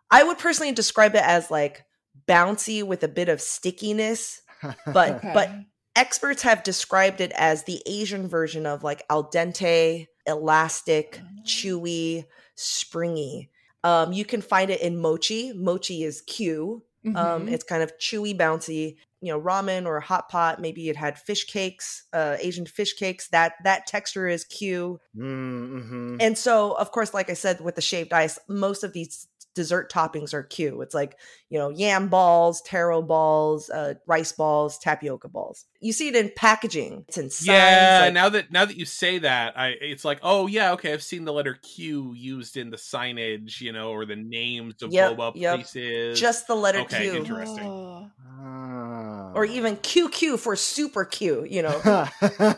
[0.10, 1.86] I would personally describe it as like
[2.28, 4.42] bouncy with a bit of stickiness,
[4.88, 5.32] but Okay.
[5.32, 5.52] but
[5.96, 12.26] experts have described it as the Asian version of like al dente, elastic, chewy,
[12.56, 13.50] springy.
[13.84, 15.54] Um, you can find it in mochi.
[15.54, 16.84] Mochi is Q.
[17.06, 17.14] Um,
[17.48, 17.52] Mhm.
[17.52, 18.96] it's kind of chewy, bouncy.
[19.20, 20.60] You know, ramen or a hot pot.
[20.62, 23.28] Maybe it had fish cakes, uh, Asian fish cakes.
[23.30, 25.00] That that texture is Q.
[25.18, 26.18] mm-hmm.
[26.20, 29.92] And so, of course, like I said, with the shaved ice, most of these dessert
[29.92, 30.82] toppings are Q.
[30.82, 31.18] It's like,
[31.50, 35.66] you know, yam balls, taro balls, uh, rice balls, tapioca balls.
[35.80, 37.06] You see it in packaging.
[37.08, 37.48] It's in signs.
[37.48, 40.94] Yeah, like- now that now that you say that, I it's like, oh yeah, okay,
[40.94, 44.92] I've seen the letter Q used in the signage, you know, or the names of
[44.94, 45.56] Yep, boba yep.
[45.56, 46.20] places.
[46.20, 47.16] just the letter Okay, Q.
[47.16, 47.68] interesting.
[47.68, 48.10] Oh.
[48.46, 49.32] Ah.
[49.36, 51.82] Or even QQ for super Q, you know.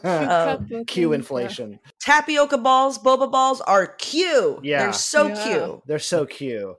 [0.03, 1.79] um, Q inflation.
[1.99, 4.59] tapioca balls, boba balls are Q.
[4.63, 4.79] Yeah.
[4.83, 5.43] They're so Yeah.
[5.43, 5.81] Q.
[5.85, 6.75] They're so cute.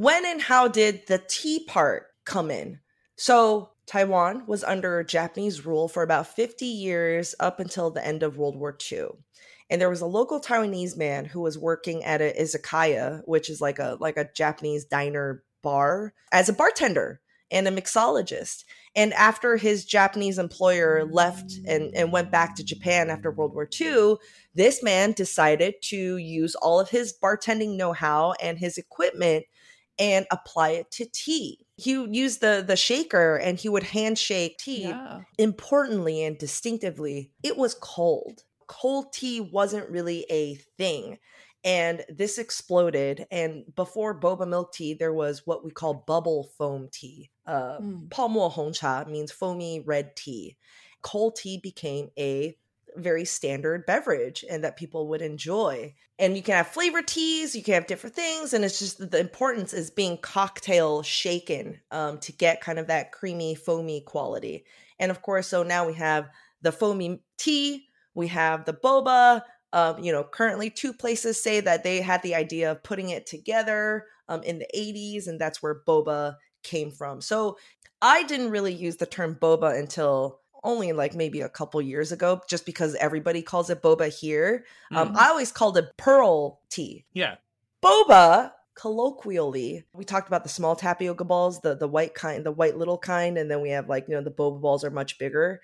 [0.00, 2.80] When and how did the tea part come in?
[3.18, 8.38] So, Taiwan was under Japanese rule for about 50 years up until the end of
[8.38, 9.08] World War II.
[9.68, 13.60] And there was a local Taiwanese man who was working at a izakaya, which is
[13.60, 18.64] like a like a Japanese diner bar, as a bartender and a mixologist.
[18.96, 23.68] And after his Japanese employer left and, and went back to Japan after World War
[23.78, 24.16] II,
[24.54, 29.44] this man decided to use all of his bartending know-how and his equipment
[30.00, 31.66] and apply it to tea.
[31.76, 34.88] He would use the the shaker and he would handshake tea.
[34.88, 35.20] Yeah.
[35.38, 38.42] Importantly and distinctively, it was cold.
[38.66, 41.18] Cold tea wasn't really a thing.
[41.62, 43.26] And this exploded.
[43.30, 47.30] And before boba milk tea, there was what we call bubble foam tea.
[47.46, 48.08] Uh, mm.
[48.08, 50.56] Paomo hongcha means foamy red tea.
[51.02, 52.56] Cold tea became a
[52.96, 55.94] very standard beverage and that people would enjoy.
[56.18, 59.18] And you can have flavor teas, you can have different things, and it's just the
[59.18, 64.64] importance is being cocktail shaken um, to get kind of that creamy, foamy quality.
[64.98, 66.28] And of course, so now we have
[66.62, 69.42] the foamy tea, we have the boba.
[69.72, 73.24] Um, you know, currently two places say that they had the idea of putting it
[73.24, 77.20] together um, in the 80s, and that's where boba came from.
[77.20, 77.56] So
[78.02, 82.40] I didn't really use the term boba until only like maybe a couple years ago,
[82.48, 84.64] just because everybody calls it boba here.
[84.92, 85.16] Um, Mhm.
[85.16, 87.04] I always called it pearl tea.
[87.12, 87.36] yeah.
[87.82, 92.76] Boba, colloquially, we talked about the small tapioca balls, the the white kind, the white
[92.76, 95.60] little kind, and then we have like you know the boba balls are much bigger.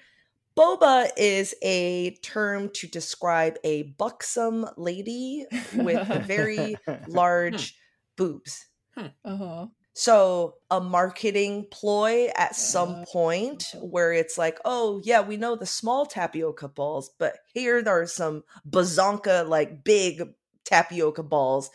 [0.57, 7.77] Boba is a term to describe a buxom lady with very large
[8.17, 8.67] boobs.
[8.97, 9.67] Uh-huh.
[9.99, 13.05] So, a marketing ploy at some Uh.
[13.07, 18.03] point where it's like, oh, yeah, we know the small tapioca balls, but here there
[18.03, 20.23] are some bazonka, like big
[20.67, 21.71] tapioca balls.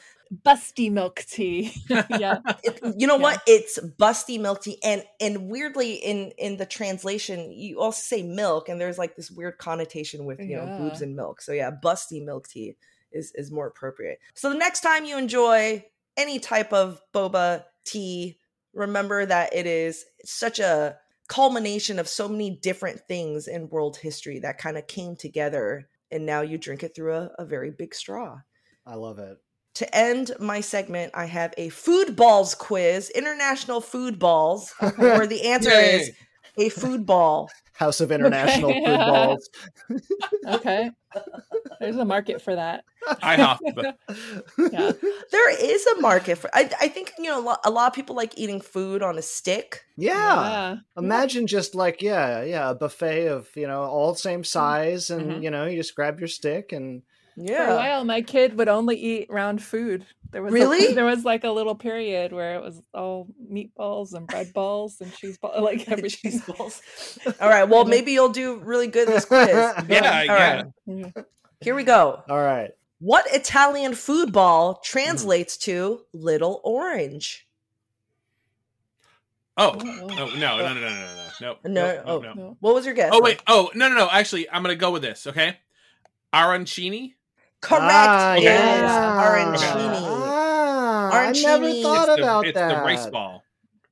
[0.45, 1.73] Busty milk tea.
[2.11, 2.37] yeah.
[2.63, 3.21] It, you know Yeah.
[3.23, 3.41] what?
[3.47, 8.69] It's busty milk tea, and and weirdly in in the translation, you also say milk,
[8.69, 11.41] and there's like this weird connotation with you know boobs and milk.
[11.41, 12.75] So yeah, busty milk tea
[13.11, 14.19] is is more appropriate.
[14.35, 15.83] So the next time you enjoy
[16.17, 18.37] any type of boba tea,
[18.73, 24.39] remember that it is such a culmination of so many different things in world history
[24.39, 27.95] that kind of came together, and now you drink it through a, a very big
[27.95, 28.39] straw.
[28.85, 29.37] I love it.
[29.75, 35.43] To end my segment, I have a food balls quiz, international food balls, where the
[35.47, 36.11] answer is.
[36.57, 37.49] A food ball.
[37.73, 38.85] House of International Okay.
[38.85, 39.49] Food Balls.
[40.47, 40.91] Okay.
[41.79, 42.83] There's a market for that.
[43.21, 43.97] I have but
[44.71, 44.91] Yeah.
[45.31, 46.49] There is a market for.
[46.53, 49.17] I, I think you know a lot, a lot of people like eating food on
[49.17, 49.83] a stick.
[49.97, 50.77] Yeah.
[50.97, 55.43] Imagine just like yeah, yeah, a buffet of you know all same size, and Mhm.
[55.43, 57.01] you know you just grab your stick and
[57.35, 57.75] For a Yeah.
[57.75, 60.05] while, my kid would only eat round food.
[60.31, 60.93] There was a- Really?
[60.95, 65.13] there was like a little period where it was all meatballs and bread balls and
[65.13, 66.31] cheese balls, like everything.
[66.31, 66.81] Cheese balls.
[67.39, 67.63] All right.
[67.67, 69.47] Well, maybe you'll do really good in this quiz.
[69.49, 70.33] yeah, All yeah.
[70.55, 70.65] right.
[70.87, 71.21] Mm-hmm.
[71.61, 72.23] Here we go.
[72.29, 72.71] all right.
[72.99, 74.83] What Italian food ball mm.
[74.83, 77.47] translates to little orange?
[79.57, 82.19] Oh, Oh, no, no, no, no, no, no, no, no, no, No, no, oh.
[82.19, 82.33] no.
[82.33, 82.57] no.
[82.61, 83.09] What was your guess?
[83.13, 84.09] Oh wait, oh no, no, no.
[84.11, 85.27] Actually, I'm gonna go with this.
[85.27, 85.57] Okay,
[86.33, 87.15] arancini.
[87.61, 87.83] Correct.
[87.83, 89.21] Ah, it is yeah.
[89.23, 90.01] arancini.
[90.03, 92.69] Ah, I never thought it's the, about it's that.
[92.75, 93.43] the rice ball.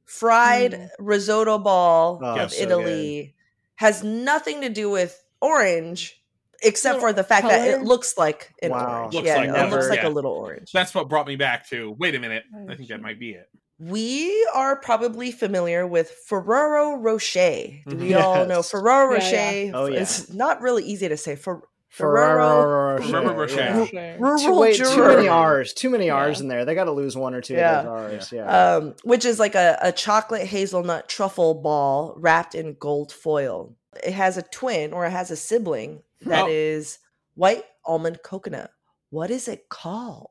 [0.06, 0.90] fried Mm.
[1.00, 3.36] risotto ball Oh, of so Italy
[3.76, 6.16] has nothing to do with orange
[6.64, 9.02] except for the fact that it looks like an Wow.
[9.02, 9.14] orange.
[9.14, 10.08] Looks yeah, like it that, looks like yeah.
[10.08, 10.72] a little orange.
[10.74, 11.96] That's what brought me back to.
[12.00, 12.44] Wait a minute.
[12.70, 13.48] I think that might be it.
[13.80, 17.68] We are probably familiar with Ferrero Rocher.
[17.88, 18.22] Do we Mhm.
[18.22, 18.72] all know Yes.
[18.72, 19.36] Ferrero Yeah, Rocher?
[19.36, 19.72] yeah.
[19.74, 20.02] Oh, yeah.
[20.02, 21.38] It's not really easy to say.
[21.38, 23.56] Fer- Ferrero Ferrero Rocher.
[23.58, 23.86] yeah.
[23.86, 24.16] Sure.
[24.20, 25.74] Rural Too, wait, too many R's.
[25.74, 26.44] Too many R's Yeah.
[26.44, 26.66] in there.
[26.66, 27.80] They got to lose one or two Yeah.
[27.80, 28.32] of those R's.
[28.32, 28.76] Yeah.
[28.76, 33.76] um, which is like a, a chocolate hazelnut truffle ball wrapped in gold foil.
[34.04, 36.50] It has a twin or it has a sibling that Oh.
[36.50, 37.00] is
[37.36, 38.70] white almond coconut.
[39.10, 40.30] What is it called?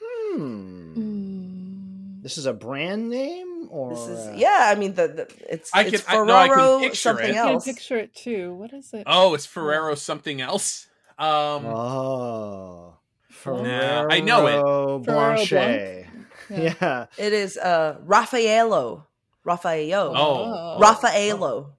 [0.00, 0.94] hmm.
[0.96, 2.22] Mm.
[2.22, 4.70] This is a brand name, or This is uh, yeah.
[4.70, 7.24] I mean the, the it's I it's can- I- no, I can Ferrero picture something
[7.26, 7.30] it.
[7.30, 7.64] I can else.
[7.64, 8.54] picture it too.
[8.54, 9.04] What is it?
[9.06, 10.86] Oh, it's Ferrero something else.
[11.18, 12.94] Um, Oh,
[13.46, 14.52] Nah, I know it.
[14.60, 16.06] Ferrero Ferrero Yeah.
[16.50, 17.06] Yeah.
[17.18, 19.06] It is uh Raffaello.
[19.44, 20.12] Raffaello.
[20.16, 20.78] Oh.
[20.80, 21.72] Raffaello.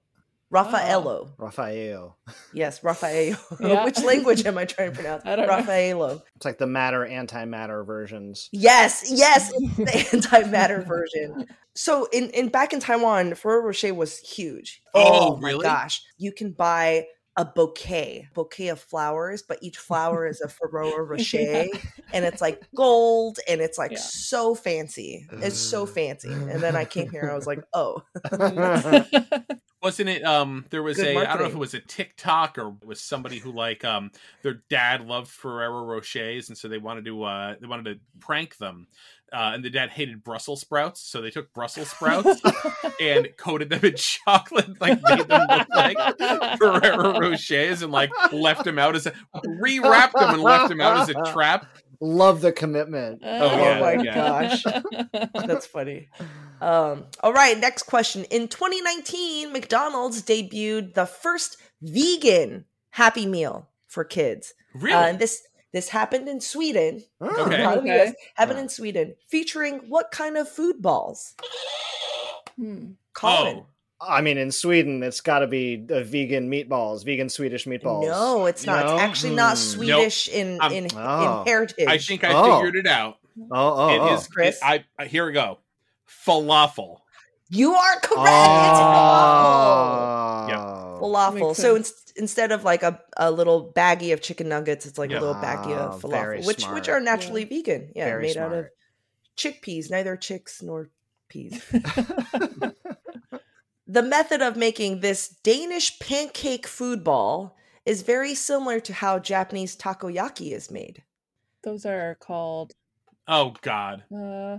[0.50, 1.28] Raffaello.
[1.28, 1.44] Ah.
[1.44, 2.16] Raphael.
[2.52, 3.36] Yes, Raffaello.
[3.60, 3.84] Yeah.
[3.84, 5.22] Which language am I trying to pronounce?
[5.26, 5.56] I don't know.
[5.56, 6.22] Raffaello.
[6.36, 8.48] It's like the matter antimatter versions.
[8.52, 11.46] Yes, yes, it's the antimatter version.
[11.74, 14.82] So in, in back in Taiwan, Ferrero Rocher was huge.
[14.94, 15.62] Oh, oh my really?
[15.62, 16.02] gosh.
[16.16, 17.06] You can buy
[17.36, 21.66] a bouquet, bouquet of flowers, but each flower is a Ferrero Rocher
[22.12, 23.98] and it's like gold and it's like Yeah.
[23.98, 25.26] so fancy.
[25.42, 26.32] It's so fancy.
[26.32, 28.02] And then I came here, I was like, oh,
[29.82, 30.24] wasn't it?
[30.24, 32.86] Um, there was Good a I don't know if it was a TikTok or it
[32.86, 34.10] was somebody who like um
[34.42, 38.56] their dad loved Ferrero Rochers and so they wanted to uh they wanted to prank
[38.56, 38.86] them.
[39.36, 42.40] Uh, and the dad hated Brussels sprouts, so they took Brussels sprouts
[43.02, 45.98] and coated them in chocolate, like made them look like
[46.56, 49.12] Ferrero Rochers, and like left them out as a
[49.44, 51.66] rewrapped them and left them out as a trap.
[52.00, 53.20] Love the commitment.
[53.22, 54.14] Oh, oh yeah, my yeah.
[54.14, 54.64] gosh.
[55.46, 56.08] That's funny.
[56.62, 58.24] Um, all right, next question.
[58.30, 64.54] In 2019, McDonald's debuted the first vegan Happy Meal for kids.
[64.74, 64.94] Really?
[64.94, 65.42] Uh, and this
[65.76, 67.04] this happened in Sweden.
[67.20, 67.44] Oh.
[67.46, 67.62] Okay.
[67.62, 68.06] Not in the Okay.
[68.08, 71.34] US, happened in Sweden, featuring what kind of food balls?
[72.56, 72.92] Hmm.
[73.12, 73.58] Colin.
[73.58, 73.66] oh,
[74.08, 78.02] I mean, in Sweden, it's got to be uh, vegan meatballs, vegan Swedish meatballs.
[78.08, 78.84] No, it's not.
[78.86, 78.94] No?
[78.94, 79.62] It's actually not Hmm.
[79.62, 81.40] Swedish in Um, in, Oh.
[81.42, 81.86] in heritage.
[81.88, 82.56] I think I Oh.
[82.56, 83.18] figured it out.
[83.52, 84.14] Oh, oh, It oh.
[84.14, 84.26] is.
[84.28, 84.56] Chris?
[84.56, 85.58] it- I, I here we go.
[86.26, 86.98] Falafel.
[87.50, 88.26] you are correct.
[88.26, 90.46] It's falafel.
[90.48, 90.85] Oh.
[91.00, 91.54] Falafel.
[91.54, 91.90] So sense.
[91.90, 95.18] ins- instead of like a, a little baggie of chicken nuggets, it's like Yeah.
[95.18, 97.92] a little baggie of very falafel, which which are naturally vegan.
[97.94, 98.66] Yeah, Very made out of
[99.36, 100.90] chickpeas, neither chicks nor
[101.28, 101.62] peas.
[103.86, 109.76] the method of making this Danish pancake food ball is very similar to how Japanese
[109.76, 111.02] takoyaki is made.
[111.62, 112.74] Those are called.
[113.28, 114.04] Oh God.
[114.14, 114.58] Uh,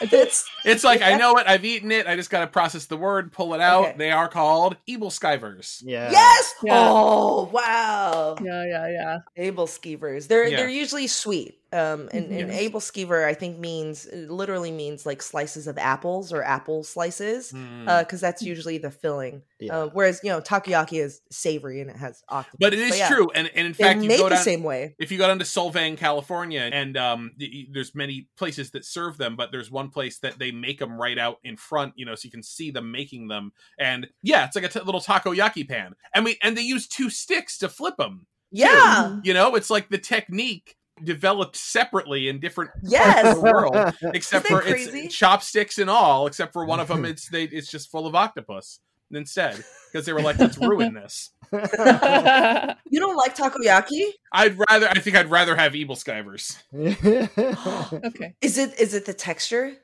[0.00, 1.46] It's It's like I know it.
[1.46, 2.06] I've eaten it.
[2.06, 3.86] I just got to process the word, pull it out.
[3.88, 3.94] Okay.
[3.98, 5.82] They are called Aebleskivers.
[5.84, 6.10] Yeah.
[6.10, 6.54] yes.
[6.62, 6.74] Yeah.
[6.88, 8.36] Oh wow.
[8.42, 9.50] yeah, yeah, yeah.
[9.50, 10.28] Aebleskivers.
[10.28, 10.58] They're Yeah.
[10.58, 11.58] they're usually sweet.
[11.70, 16.82] Um, and, and aebleskiver, I think means literally means like slices of apples or apple
[16.82, 17.98] slices, Mm.
[18.00, 19.42] because that's usually the filling.
[19.60, 19.76] Yeah.
[19.76, 22.56] Uh, whereas you know takoyaki is savory and it has octopus.
[22.60, 24.42] but it is yeah, true, and, and in fact, you go the down.
[24.44, 24.94] same way.
[24.98, 27.32] If you go down to Solvang, California, and um,
[27.70, 31.18] there's many places that serve them, but there's one place that they make them right
[31.18, 33.52] out in front, you know, so you can see them making them.
[33.78, 35.94] And yeah, it's like a t- little takoyaki pan.
[36.14, 38.26] and we and they use two sticks to flip them.
[38.50, 39.18] Yeah.
[39.24, 43.94] You know, it's like the technique developed separately in different parts of the world.
[44.14, 45.00] except for crazy?
[45.00, 46.26] it's chopsticks and all.
[46.26, 48.80] Except for one of them, it's they it's just full of octopus
[49.10, 51.30] instead because they were like, let's ruin this.
[52.90, 54.10] You don't like takoyaki?
[54.32, 54.88] I'd rather.
[54.88, 56.56] I think I'd rather have evil skivers.
[58.04, 58.34] okay.
[58.40, 59.76] Is it is it the texture?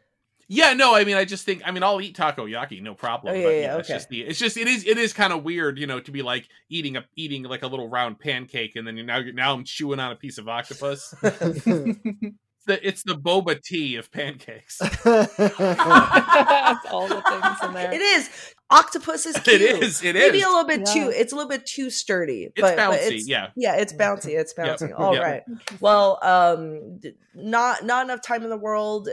[0.49, 3.35] Yeah, no, I mean, I just think, I mean, I'll eat takoyaki, no problem.
[3.35, 3.97] Oh, but yeah, yeah, yeah, it's okay.
[3.99, 6.23] just the, it's just, it is, it is kind of weird, you know, to be
[6.23, 9.65] like eating a, eating like a little round pancake, and then you're now, now I'm
[9.65, 11.15] chewing on a piece of octopus.
[11.23, 12.35] the,
[12.67, 14.79] it's the boba tea of pancakes.
[15.05, 17.93] That's all the things in there.
[17.93, 18.31] It is.
[18.71, 19.61] Octopus is cute.
[19.61, 20.45] It is, it Maybe is.
[20.45, 20.95] a little bit Yeah.
[20.95, 21.11] too.
[21.11, 22.45] It's a little bit too sturdy.
[22.45, 23.49] It's but, but bouncy, it's, yeah.
[23.57, 24.39] Yeah, it's bouncy.
[24.39, 24.99] It's Yep, bouncy.
[24.99, 25.23] All yep.
[25.23, 25.43] right.
[25.81, 27.01] Well, um,
[27.35, 29.09] not not enough time in the world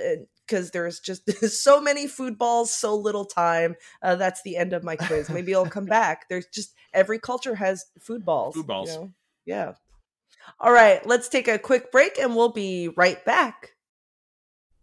[0.52, 1.30] because there's just
[1.64, 3.76] so many food balls, so little time.
[4.02, 5.30] Uh, that's the end of my quiz.
[5.34, 6.28] Maybe I'll come back.
[6.30, 8.56] There's just every culture has food balls.
[8.56, 8.90] Food balls.
[8.90, 9.12] you know?
[9.46, 9.74] Yeah.
[10.60, 11.06] All right.
[11.06, 13.72] Let's take a quick break, and we'll be right back.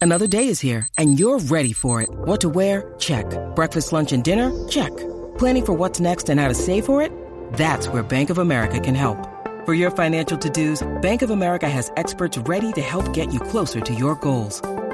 [0.00, 2.08] Another day is here, and you're ready for it.
[2.10, 2.94] What to wear?
[2.98, 3.26] Check.
[3.54, 4.68] Breakfast, lunch, and dinner?
[4.68, 4.96] Check.
[5.38, 7.12] Planning for what's next and how to save for it?
[7.54, 9.18] That's where Bank of America can help.
[9.66, 13.40] For your financial to dos, Bank of America has experts ready to help get you
[13.40, 14.62] closer to your goals.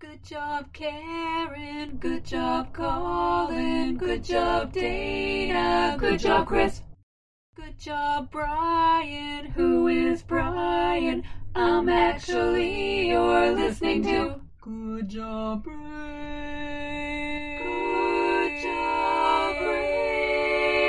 [0.00, 1.96] Good job, Karen.
[1.96, 3.96] Good job, Colin.
[3.96, 5.96] Good job, Dana.
[5.98, 6.82] Good job, Chris.
[7.56, 9.46] Good job, Brian.
[9.46, 11.24] Who is Brian?
[11.56, 14.40] I'm actually you're listening to.
[14.60, 15.78] Good job, Brain.
[17.58, 20.84] Good job, Brain.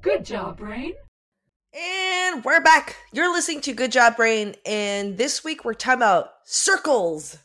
[0.00, 0.94] Good job, Brain.
[1.74, 2.96] And we're back.
[3.12, 7.36] You're listening to Good Job Brain, and this week we're talking about circles.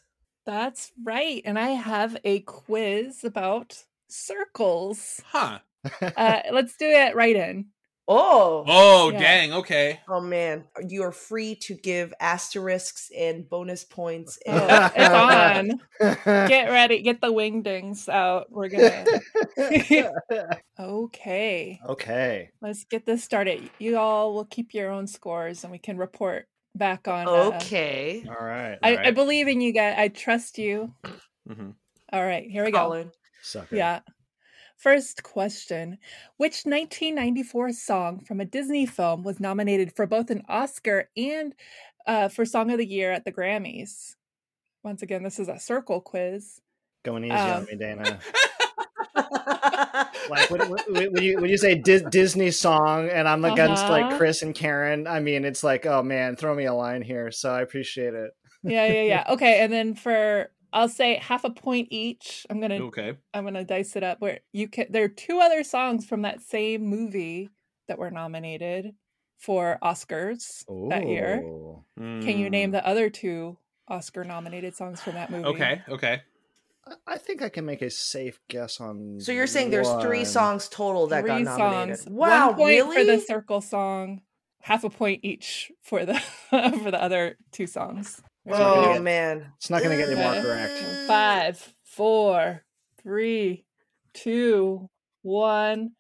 [0.45, 1.41] That's right.
[1.45, 5.21] And I have a quiz about circles.
[5.25, 5.59] Huh.
[6.01, 7.67] Uh, let's do it right in.
[8.07, 8.63] Oh.
[8.67, 9.19] Oh, Yeah.
[9.19, 9.53] dang.
[9.53, 9.99] Okay.
[10.07, 14.37] Oh man, you are free to give asterisks and bonus points.
[14.47, 14.51] Oh,
[14.95, 16.15] And it's on.
[16.47, 17.01] Get ready.
[17.01, 18.51] Get the wingdings out.
[18.51, 19.05] We're going
[19.57, 20.59] to.
[20.79, 21.79] Okay.
[21.89, 22.49] okay.
[22.61, 23.69] Let's get this started.
[23.79, 27.27] You all will keep your own scores and we can report back on.
[27.27, 28.77] uh, okay, All right.
[28.83, 29.95] I, I believe in you guys.
[29.97, 30.93] I trust you.
[31.47, 31.71] hmm
[32.11, 32.49] All right.
[32.49, 32.79] Here we go.
[32.79, 33.11] Colin.
[33.41, 33.75] Sucker.
[33.75, 33.99] Yeah.
[34.77, 35.97] First question
[36.37, 41.55] Which 1994 song from a Disney film was nominated for both an Oscar and
[42.05, 44.15] uh, for Song of the Year at the Grammys?
[44.83, 46.59] Once again, this is a circle quiz.
[47.03, 48.19] Going easy on Um, me, Dana.
[50.29, 53.91] Like when, when, when you when you say Dis- Disney song, and I'm against Uh-huh.
[53.93, 57.31] like Chris and Karen, I mean it's like, oh man, throw me a line here.
[57.31, 58.31] So I appreciate it.
[58.63, 59.23] Yeah, yeah, yeah.
[59.29, 62.45] Okay, and then for I'll say half a point each.
[62.49, 63.13] I'm gonna Okay.
[63.33, 64.19] I'm gonna dice it up.
[64.19, 67.49] Where you can there are two other songs from that same movie
[67.87, 68.93] that were nominated
[69.37, 71.41] for Oscars that year.
[71.43, 71.83] Ooh.
[71.97, 72.73] Can you name Mm.
[72.73, 73.57] the other two
[73.87, 75.45] Oscar nominated songs from that movie?
[75.45, 75.81] Okay.
[75.87, 76.21] Okay.
[76.87, 79.19] I- I think I can make a safe guess on.
[79.19, 81.97] So you're saying there's three songs total that Three got nominated?
[81.99, 82.09] songs.
[82.13, 82.95] Wow, One point really?
[82.97, 84.21] for the circle song,
[84.61, 86.13] half a point each for the
[86.49, 88.21] for the other two songs.
[88.45, 90.73] not gonna oh get- man, It's not going to get any more correct.
[91.07, 92.63] Five, four,
[93.01, 93.65] three,
[94.13, 94.89] two,
[95.23, 95.91] one.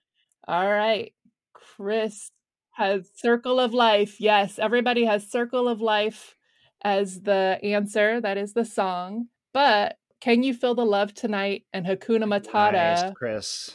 [0.47, 1.11] All right.
[1.53, 2.29] Chris
[2.73, 4.19] has Circle of Life.
[4.21, 6.35] Yes, everybody has Circle of Life
[6.83, 8.21] as the answer.
[8.21, 9.27] That is the song.
[9.53, 13.69] But Can You Feel the Love Tonight and Hakuna Nice, Matata Chris.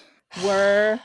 [0.44, 0.98] were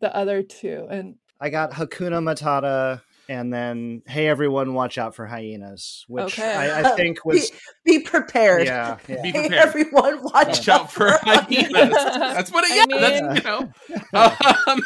[0.00, 0.86] the other two.
[0.88, 6.54] And I got Hakuna Matata and then Hey Everyone Watch Out for Hyenas, which Okay.
[6.54, 7.50] I, I think was
[7.84, 8.64] be prepared.
[8.64, 9.22] yeah, yeah.
[9.22, 9.52] Be Hey, prepared.
[9.68, 11.72] everyone, watch Watch out for hyenas.
[11.74, 12.70] That's what it.
[12.70, 13.72] I Yeah, that's you know.
[14.68, 14.80] Um,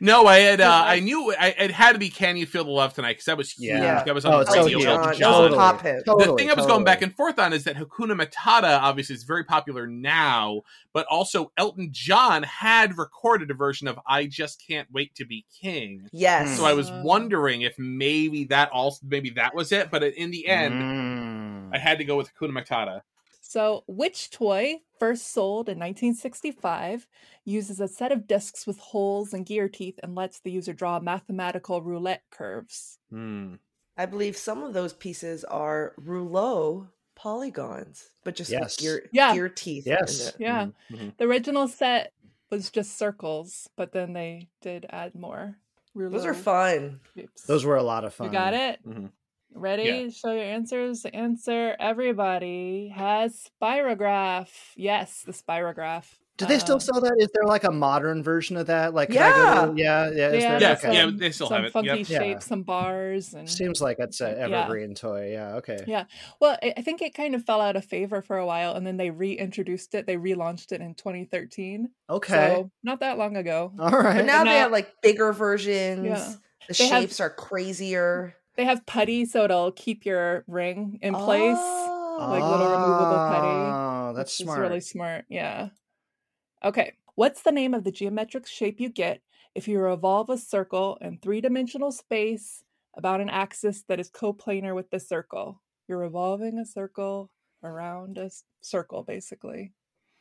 [0.00, 0.60] no, I had.
[0.60, 3.24] Uh, I knew I, it had to be "Can You Feel the Love Tonight" because
[3.26, 3.72] that was huge.
[3.78, 4.02] Yeah.
[4.04, 4.78] That was Oh, on it's the radio.
[4.78, 4.86] huge.
[4.88, 5.18] Elton John.
[5.18, 5.32] John.
[5.32, 5.58] Totally.
[5.58, 6.02] Pop hit.
[6.06, 9.14] Totally, the thing I was going back and forth on is that Hakuna Matata obviously
[9.14, 10.62] is very popular now,
[10.92, 15.44] but also Elton John had recorded a version of "I Just Can't Wait to Be
[15.60, 16.56] King." Yes.
[16.58, 17.02] So I was Oh.
[17.02, 21.70] wondering if maybe that also maybe that was it, but in the end, Mm.
[21.74, 23.00] I had to go with Hakuna Matata.
[23.50, 27.08] So, which toy, first sold in 1965,
[27.44, 31.00] uses a set of discs with holes and gear teeth and lets the user draw
[31.00, 33.00] mathematical roulette curves?
[33.10, 33.54] Hmm.
[33.96, 36.86] I believe some of those pieces are Reuleaux
[37.16, 38.76] polygons, but just Yes.
[38.76, 39.34] with gear, Yeah.
[39.34, 39.84] gear teeth.
[39.84, 40.28] Yes.
[40.28, 40.36] it.
[40.38, 40.68] Yeah.
[40.88, 41.16] Mhm.
[41.16, 42.12] The original set
[42.50, 45.56] was just circles, but then they did add more
[45.96, 46.12] Reuleaux.
[46.12, 47.00] Those are fun.
[47.16, 47.42] shapes.
[47.46, 48.28] Those were a lot of fun.
[48.28, 48.86] You got it?
[48.86, 49.10] Mhm.
[49.54, 49.82] Ready?
[49.84, 50.08] Yeah.
[50.10, 51.02] Show your answers.
[51.02, 54.48] The answer everybody has spirograph.
[54.76, 56.04] Yes, the spirograph.
[56.36, 57.14] Do they still Uh, sell that?
[57.18, 58.94] Is there like a modern version of that?
[58.94, 59.66] Like, Yeah.
[59.66, 60.58] to, yeah, yeah, Yeah.
[60.58, 60.94] Yeah, okay.
[60.94, 61.72] yeah, they still some have it.
[61.72, 62.08] funky Yep.
[62.08, 62.18] Yeah.
[62.18, 64.62] shapes, some bars, and Seems like it's an Yeah.
[64.62, 65.32] evergreen toy.
[65.32, 65.84] Yeah, okay.
[65.86, 66.04] Yeah.
[66.40, 68.86] Well, I I think it kind of fell out of favor for a while, and
[68.86, 70.06] then they reintroduced it.
[70.06, 71.90] They relaunched it in 2013.
[72.08, 72.32] Okay.
[72.54, 73.72] So not that long ago.
[73.78, 74.16] All right.
[74.18, 76.06] But now they have like bigger versions.
[76.06, 76.32] Yeah.
[76.68, 78.34] The They have- shapes are crazier.
[78.56, 81.56] They have putty, so it'll keep your ring in place.
[81.58, 82.26] Oh.
[82.28, 84.60] like little removable putty, Oh, that's smart.
[84.60, 85.24] Really smart.
[85.30, 85.70] Yeah.
[86.64, 86.94] Okay.
[87.14, 89.22] What's the name of the geometric shape you get
[89.54, 92.62] if you revolve a circle in three dimensional space
[92.96, 95.62] about an axis that is coplanar with the circle?
[95.88, 97.30] You're revolving a circle
[97.62, 98.30] around a
[98.60, 99.72] circle, basically.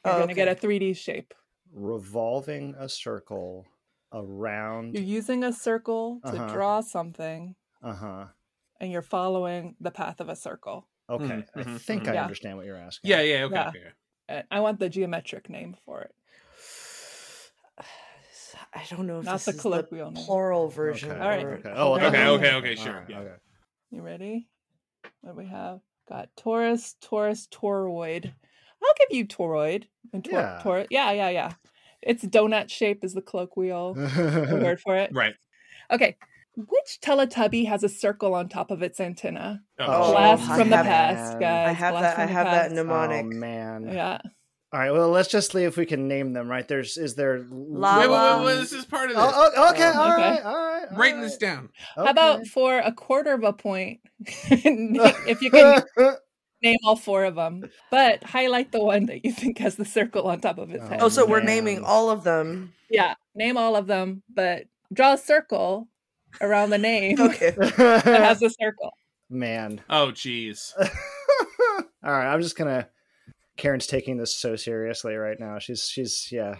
[0.05, 1.34] You're Oh, going to get a 3D shape.
[1.73, 3.65] Revolving a circle
[4.13, 4.93] around.
[4.95, 6.47] You're using a circle to Uh-huh.
[6.53, 8.27] draw something, Uh huh.
[8.80, 10.88] and you're following the path of a circle.
[11.09, 12.09] Okay, Mhm, I mhm, think mhm.
[12.09, 12.23] I Yeah.
[12.23, 13.09] understand what you're asking.
[13.09, 13.55] Yeah, yeah, okay.
[13.55, 13.69] Yeah.
[13.69, 14.43] okay.
[14.51, 16.13] I want the geometric name for it.
[18.73, 20.25] I don't know if Not this the is colloquial the name.
[20.25, 21.11] plural version.
[21.11, 21.19] Okay.
[21.21, 21.45] All right.
[21.45, 21.73] Okay.
[21.75, 22.27] Oh, Okay, okay.
[22.27, 23.19] okay, okay, sure, Alright, yeah.
[23.19, 23.36] okay.
[23.91, 24.49] You ready?
[25.21, 25.82] What do we have?
[26.07, 28.25] Got torus, torus, toroid.
[28.84, 29.86] I'll give you toroid.
[30.13, 30.59] And tor- Yeah.
[30.61, 31.53] tor- yeah, yeah, yeah.
[32.01, 33.93] It's donut shape is the colloquial
[34.51, 35.11] word for it.
[35.13, 35.36] Right.
[35.91, 36.17] Okay.
[36.68, 39.62] Which Teletubby has a circle on top of its antenna?
[39.80, 41.70] Oh, oh Blast I from the have- past, guys.
[41.70, 42.24] I have Blast that.
[42.24, 43.26] I from the have that mnemonic.
[43.26, 43.89] Oh man.
[43.91, 44.20] Yeah.
[44.72, 44.91] All right.
[44.91, 46.49] Well, let's just see if we can name them.
[46.49, 46.68] Right.
[46.68, 46.97] There's.
[46.97, 47.45] Is there?
[47.49, 49.36] La Wait, wait, wait, wait, this is part of oh, this.
[49.36, 49.91] Oh, oh, okay.
[49.95, 50.22] Oh, all okay.
[50.22, 50.43] right.
[50.43, 50.86] All right.
[50.91, 51.70] all Writing this right, down.
[51.95, 55.82] How about for a quarter of a point, if you can
[56.62, 60.28] name all four of them, but highlight the one that you think has the circle
[60.28, 60.99] on top of its Oh, head.
[61.01, 61.45] Oh, so we're man.
[61.45, 62.74] naming all of them.
[62.89, 65.88] Yeah, name all of them, but draw a circle
[66.41, 67.51] around the name Okay.
[67.57, 68.91] that has a circle.
[69.30, 69.82] man.
[69.89, 70.73] Oh, jeez.
[70.80, 72.32] all right.
[72.34, 72.88] I'm just gonna.
[73.57, 75.59] Karen's taking this so seriously right now.
[75.59, 75.86] She's.
[75.88, 76.30] She's.
[76.32, 76.55] Yeah.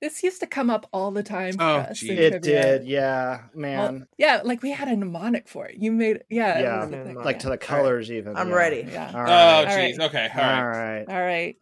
[0.00, 1.52] This used to come up all the time.
[1.52, 2.18] For Oh, us in.
[2.18, 2.84] It did.
[2.84, 3.42] Yeah.
[3.54, 4.06] Well, Man.
[4.18, 5.76] yeah, like we had a mnemonic for it.
[5.78, 6.80] You made, yeah, Yeah.
[6.84, 8.36] was a thing, like to the colors even.
[8.36, 8.54] I'm yeah.
[8.54, 8.88] ready.
[8.90, 9.12] Yeah.
[9.14, 9.28] Oh, all Oh,
[9.64, 9.68] right.
[9.68, 9.98] jeez.
[10.00, 10.00] right.
[10.08, 10.28] Okay.
[10.34, 11.04] All All right.
[11.06, 11.08] right.
[11.08, 11.56] All right,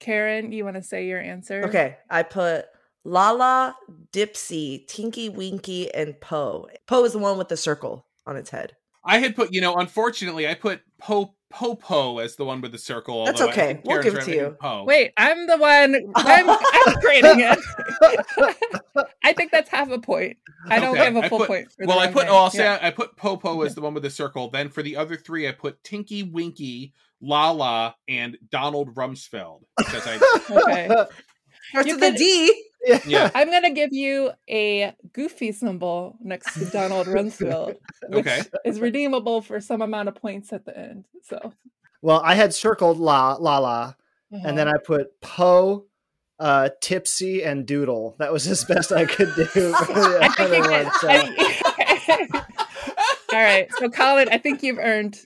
[0.00, 1.62] Karen, you want to say your answer?
[1.66, 1.96] Okay.
[2.10, 2.64] I put
[3.04, 3.74] Laa-Laa,
[4.12, 6.68] Dipsy, Tinky Winky, and Po.
[6.86, 8.76] Po is the one with the circle on its head.
[9.04, 12.78] I had put, you know, unfortunately, I put Po Popo as the one with the
[12.78, 13.24] circle.
[13.24, 13.80] That's okay.
[13.84, 14.56] We'll give it to you.
[14.60, 14.84] Po.
[14.84, 15.96] Wait, I'm the one.
[16.14, 16.56] I'm, I'm
[17.02, 17.58] it.
[19.24, 20.36] I think that's half a point.
[20.68, 21.72] I don't Okay, give a I full put- point.
[21.72, 22.24] For Well, I put.
[22.24, 22.32] name.
[22.32, 22.78] Oh, I'll say Yeah.
[22.80, 24.48] I, I put Popo as the one with the circle.
[24.50, 30.18] Then for the other three, I put Tinky Winky, Laa-Laa, and Donald Rumsfeld because I.
[30.50, 30.86] Okay.
[31.70, 32.64] Starts You with a could- D.
[33.06, 33.30] Yeah.
[33.34, 37.76] I'm gonna give you a goofy symbol next to Donald Rumsfeld,
[38.08, 38.42] which Okay.
[38.64, 41.06] is redeemable for some amount of points at the end.
[41.24, 41.52] So,
[42.02, 43.94] Well, I had circled la la la,
[44.30, 44.78] and then uh-huh.
[44.82, 45.84] I put Po,
[46.38, 48.16] uh, Tipsy, and Doodle.
[48.18, 49.46] That was as best I could do.
[49.76, 52.40] I think one, get- so-
[53.32, 55.16] All right, so Colin, I think you've earned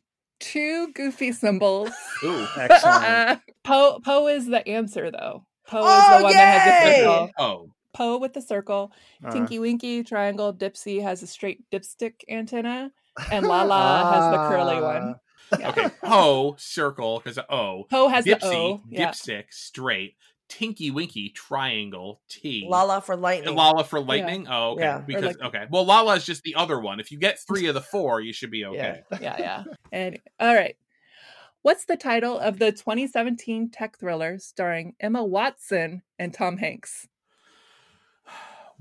[0.41, 1.91] two goofy symbols.
[2.23, 2.47] Ooh.
[2.59, 3.05] Excellent.
[3.05, 5.47] Uh, Po Po is the answer though.
[5.67, 7.31] Po is Oh, the one that has the circle.
[7.39, 7.71] Oh.
[7.93, 8.93] Po with the circle.
[9.25, 10.53] Uh, Tinky Winky triangle.
[10.53, 12.91] Dipsy has a straight dipstick antenna,
[13.31, 15.15] and Laa-Laa has the curly one.
[15.61, 15.69] Yeah.
[15.71, 15.89] Okay.
[16.03, 17.85] Po circle because O.
[17.91, 18.81] Po has Dipsy the O.
[18.89, 19.11] Yeah.
[19.11, 20.17] dipstick straight.
[20.49, 22.67] Tinky Winky triangle T.
[22.69, 23.55] Laa-Laa for lightning.
[23.55, 24.47] Laa-Laa for lightning.
[24.49, 24.83] Oh, okay.
[24.83, 24.99] Yeah.
[25.07, 25.65] Because like- okay.
[25.71, 27.01] Well, Laa-Laa is just the other one.
[27.01, 29.03] If you get three of the four, you should be okay.
[29.21, 29.65] yeah, yeah.
[29.93, 30.77] And all right.
[31.65, 37.09] What's the title of the 2017 tech thriller starring Emma Watson and Tom Hanks?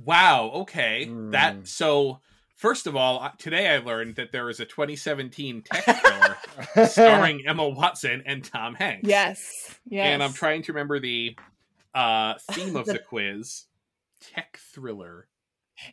[0.04, 0.50] Wow.
[0.56, 1.06] Okay.
[1.06, 1.30] Hmm.
[1.32, 2.20] That so.
[2.56, 7.44] First of all, uh, today I learned that there is a 2017 tech thriller starring
[7.48, 9.08] Emma Watson and Tom Hanks.
[9.08, 9.80] Yes.
[9.86, 10.08] Yes.
[10.08, 11.38] And I'm trying to remember the
[11.94, 13.66] uh theme of The- the quiz.
[14.20, 15.28] Tech thriller.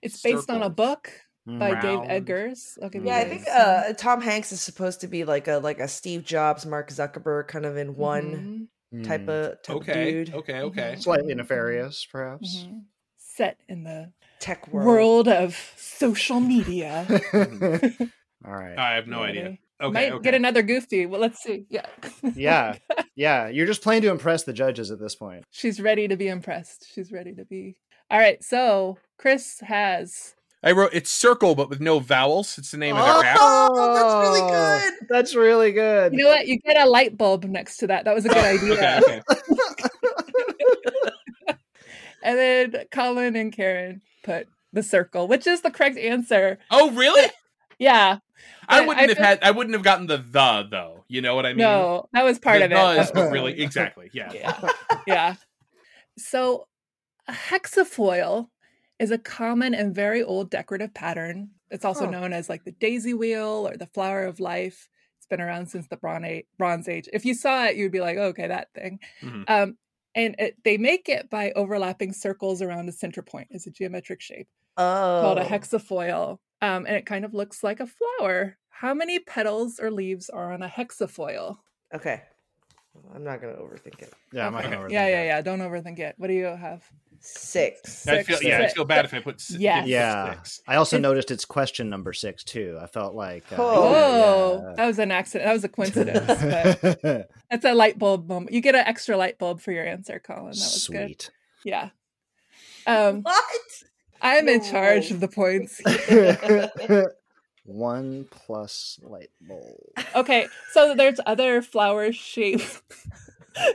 [0.03, 1.13] It's based on a book
[1.59, 2.11] by Dave Round.
[2.11, 2.79] Eggers.
[2.83, 5.59] I'll give you Yeah, I think uh, Tom Hanks is supposed to be like a
[5.59, 9.29] like a Steve Jobs, Mark Zuckerberg kind of in one Mhm, type Hmm.
[9.31, 9.93] of type Okay.
[10.21, 10.35] of dude.
[10.35, 10.61] Okay.
[10.63, 10.95] Okay.
[10.97, 11.03] Mhm.
[11.03, 12.65] slightly nefarious, perhaps.
[12.67, 12.85] mhm.
[13.19, 14.87] Set in the Tech world.
[14.87, 17.07] world of social media.
[18.45, 18.79] All right.
[18.79, 19.59] I have no You idea.
[19.83, 19.93] Okay.
[19.93, 20.23] Might okay.
[20.23, 21.07] get another goofy.
[21.07, 21.65] Well, let's see.
[21.71, 21.87] Yeah.
[22.35, 22.77] Yeah.
[23.15, 25.45] yeah, you're just playing to impress the judges at this point.
[25.51, 26.87] She's ready to be impressed.
[26.95, 27.77] She's ready to be.
[28.11, 28.43] All right.
[28.45, 30.35] So Chris has.
[30.63, 32.59] I wrote it's circle, but with no vowels.
[32.59, 33.37] It's the name of the oh, rap.
[33.41, 34.49] Oh, that's really oh.
[34.51, 35.09] good.
[35.09, 36.13] That's really good.
[36.13, 36.47] You know what?
[36.47, 38.05] You get a light bulb next to that.
[38.05, 39.01] That was a good idea.
[39.03, 39.23] Okay.
[39.31, 39.89] Okay.
[42.23, 46.59] And then Colin and Karen put the circle, which is the correct answer.
[46.71, 47.31] Oh, really?
[47.79, 48.19] Yeah.
[48.69, 49.39] I wouldn't I have feel- had.
[49.43, 51.05] I wouldn't have gotten the the though.
[51.09, 51.61] You know what I mean?
[51.61, 53.15] no, that was part the of it.
[53.15, 54.11] the is really exactly.
[54.13, 54.31] Yeah.
[54.35, 54.69] yeah.
[55.07, 55.35] Yeah.
[56.19, 56.67] So
[57.27, 58.49] hexafoil
[59.01, 61.51] is a common and very old decorative pattern.
[61.71, 62.11] It's also Huh.
[62.13, 64.89] known as like the daisy wheel or the flower of life.
[65.17, 67.09] It's been around since the Bronze Age.
[67.13, 69.01] If you saw it, you'd be like, okay, that thing.
[69.23, 69.45] Mhm.
[69.49, 69.79] Um,
[70.15, 73.49] and it, they make it by overlapping circles around a center point.
[73.51, 76.39] It's a geometric shape Oh, called a hexafoil.
[76.63, 78.59] Um, and it kind of looks like a flower.
[78.69, 81.59] How many petals or leaves are on a hexafoil?
[81.95, 82.23] Okay,
[83.15, 84.13] I'm not gonna overthink it.
[84.33, 85.27] Yeah, I'm not gonna yeah, overthink yeah, it.
[85.27, 85.41] yeah.
[85.43, 86.15] Don't overthink it.
[86.19, 86.85] What do you have?
[87.23, 88.09] Six.
[88.09, 88.47] I feel Six.
[88.49, 88.75] yeah, I Six.
[88.75, 89.83] feel bad if I put s- Yes.
[89.83, 90.35] give Yeah.
[90.35, 90.63] six.
[90.67, 92.79] I also It's- noticed it's question number six too.
[92.81, 95.47] I felt like uh, Oh, that was an accident.
[95.47, 96.27] That was a coincidence.
[97.03, 98.53] but that's a light bulb moment.
[98.53, 100.45] You get an extra light bulb for your answer, Colin.
[100.45, 101.29] That was good.
[101.65, 101.91] Yeah.
[102.87, 103.45] Um, What?
[104.23, 105.81] I'm in charge of the points.
[107.65, 109.77] One plus light bulb.
[110.15, 113.30] Okay, so there's other flower shape That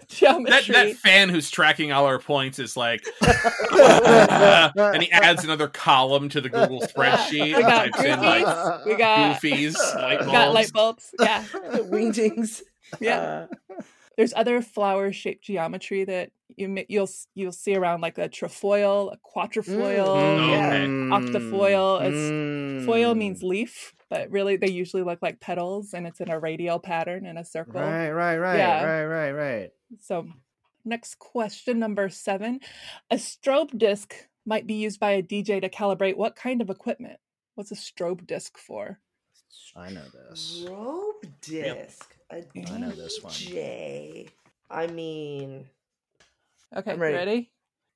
[0.07, 0.73] geometry.
[0.73, 6.41] that fan who's tracking all our points is like, and he adds another column to
[6.41, 7.55] the Google spreadsheet.
[7.55, 8.85] We got types in, like, goofies.
[8.85, 11.13] We got goofies, light we got light bulbs.
[11.17, 11.29] bulbs.
[11.29, 11.43] Yeah,
[11.89, 12.61] Wingdings.
[12.99, 13.47] yeah.
[13.69, 13.81] Uh,
[14.17, 19.09] There's other flower shaped geometry that you ma- you'll you'll see around like a trefoil,
[19.11, 20.49] a quatrefoil, Mm.
[20.51, 20.67] yeah.
[20.73, 20.87] Okay.
[21.39, 23.17] Octafoil is foil Mm.
[23.17, 27.25] means leaf, but really they usually look like petals, and it's in a radial pattern
[27.25, 27.81] in a circle.
[27.81, 28.83] Right, right, right, Yeah.
[28.83, 29.71] right, right, right.
[29.99, 30.27] So,
[30.83, 32.59] next question number seven:
[33.11, 34.13] A strobe disc
[34.45, 37.19] might be used by a DJ to calibrate what kind of equipment?
[37.55, 38.99] What's a strobe disc for?
[39.75, 40.65] I know this.
[40.69, 42.15] Robe disc.
[42.31, 43.31] A I know this one.
[43.33, 44.29] DJ.
[44.69, 45.69] I mean,
[46.75, 47.15] Okay, I'm ready.
[47.15, 47.51] ready?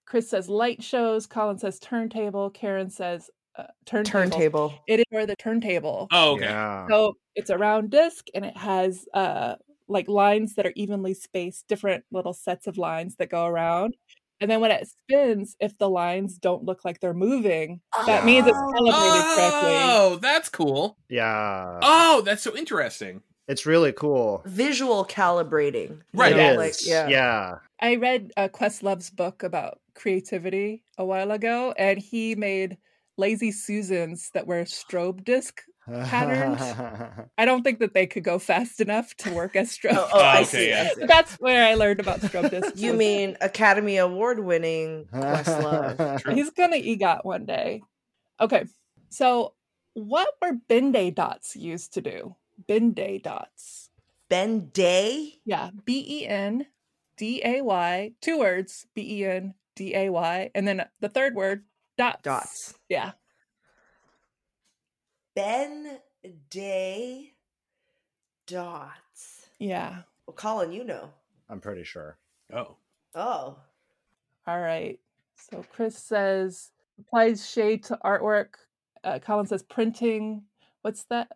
[0.06, 1.28] Chris says light shows.
[1.28, 2.50] Colin says turntable.
[2.50, 4.30] Karen says uh, turntable.
[4.32, 4.74] turntable.
[4.88, 6.08] It is for the turntable.
[6.12, 6.46] Oh, okay.
[6.46, 6.88] Yeah.
[6.90, 9.56] So it's a round disc and it has uh
[9.88, 13.98] like lines that are evenly spaced, different little sets of lines that go around.
[14.40, 18.48] And then when it spins, if the lines don't look like they're moving, that means
[18.48, 18.72] it's Oh.
[18.72, 19.80] calibrated correctly.
[19.84, 20.98] Oh, that's cool.
[21.10, 21.80] Yeah.
[21.82, 23.22] Oh, that's so interesting.
[23.50, 24.43] It's really cool.
[24.45, 26.02] Visual calibrating.
[26.14, 26.34] Right.
[26.34, 27.08] It know, like, yeah.
[27.08, 27.56] yeah.
[27.82, 32.78] I read uh, Questlove's book about creativity a while ago, and he made
[33.18, 35.62] lazy Susans that were strobe disc.
[35.88, 36.62] Patterns?
[37.39, 39.95] I don't think that they could go fast enough to work as strobe.
[39.97, 40.70] Oh, oh, I Okay, see.
[40.70, 40.84] yeah.
[40.84, 41.00] I see.
[41.00, 42.80] But that's where I learned about strobe discs.
[42.80, 46.34] You mean Academy Award winning Questlove?
[46.36, 47.82] he's gonna EGOT one day?
[48.39, 48.66] Okay,
[49.10, 49.54] so
[49.95, 52.36] what were Ben Day dots used to do?
[52.68, 53.89] Ben Day dots.
[54.30, 55.39] Ben Day?
[55.45, 56.68] Yeah, B E N
[57.18, 61.36] D A Y, two words, B E N D A Y, and then the third
[61.36, 61.64] word,
[61.97, 62.22] dots.
[62.22, 62.74] Dots.
[62.89, 63.12] Yeah.
[65.36, 65.99] Ben
[66.49, 67.34] Day
[68.45, 69.47] dots.
[69.57, 70.03] Yeah.
[70.28, 71.10] Well, Colin, you know.
[71.49, 72.18] I'm pretty sure.
[72.53, 72.76] Oh.
[73.16, 73.57] Oh.
[74.47, 74.99] All right.
[75.36, 78.55] So Chris says applies shade to artwork.
[79.03, 80.43] Uh, Colin says printing.
[80.82, 81.30] What's that?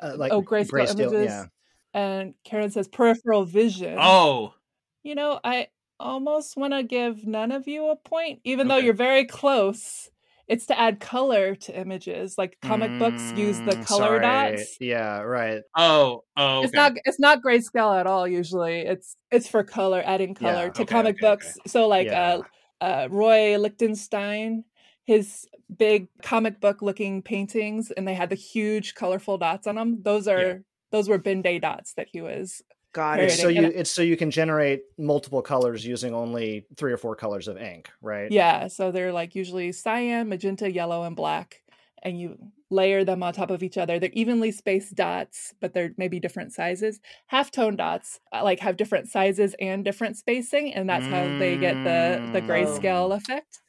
[0.00, 1.24] Uh, like oh, grayscale, grayscale, images.
[1.26, 1.46] yeah.
[1.94, 3.96] And Karen says peripheral vision.
[3.98, 4.54] Oh.
[5.02, 5.68] You know, I
[5.98, 10.10] almost want to give none of you a point, even though you're very close.
[10.46, 12.38] It's to add color to images.
[12.38, 14.56] Like comic books use the Mm, color sorry.
[14.56, 14.76] dots.
[14.80, 15.62] Yeah, right.
[15.76, 16.24] Oh.
[16.36, 16.62] Oh.
[16.62, 18.80] It's not it's not grayscale at all usually.
[18.80, 21.52] It's it's for color, adding Yeah, color to okay, comic okay, okay.
[21.52, 21.58] books.
[21.66, 22.40] So like Yeah.
[22.80, 24.64] uh uh Roy Lichtenstein,
[25.08, 30.02] his big comic book looking paintings and they had the huge colorful dots on them.
[30.02, 30.54] Those are Yeah.
[30.90, 33.24] those were Ben Day dots that he was Got it.
[33.24, 36.96] It's so you I- it's so you can generate multiple colors using only three or
[36.98, 38.30] four colors of ink, right?
[38.30, 41.62] Yeah, so they're like usually cyan, magenta, yellow, and black,
[42.02, 42.36] and you
[42.70, 43.98] layer them on top of each other.
[43.98, 47.00] They're evenly spaced dots, but they're maybe different sizes.
[47.28, 51.56] Half tone dots uh, like have different sizes and different spacing, and that's how they
[51.56, 52.46] get the the Mm.
[52.48, 53.60] grayscale effect.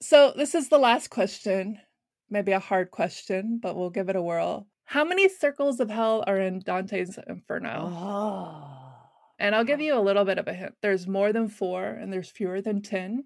[0.00, 1.80] So this is the last question,
[2.30, 4.66] maybe a hard question, but we'll give it a whirl.
[4.84, 7.90] How many circles of hell are in Dante's Inferno?
[7.92, 8.74] Oh.
[9.38, 10.74] And I'll give you a little bit of a hint.
[10.82, 13.24] There's more than four, and there's fewer than 10.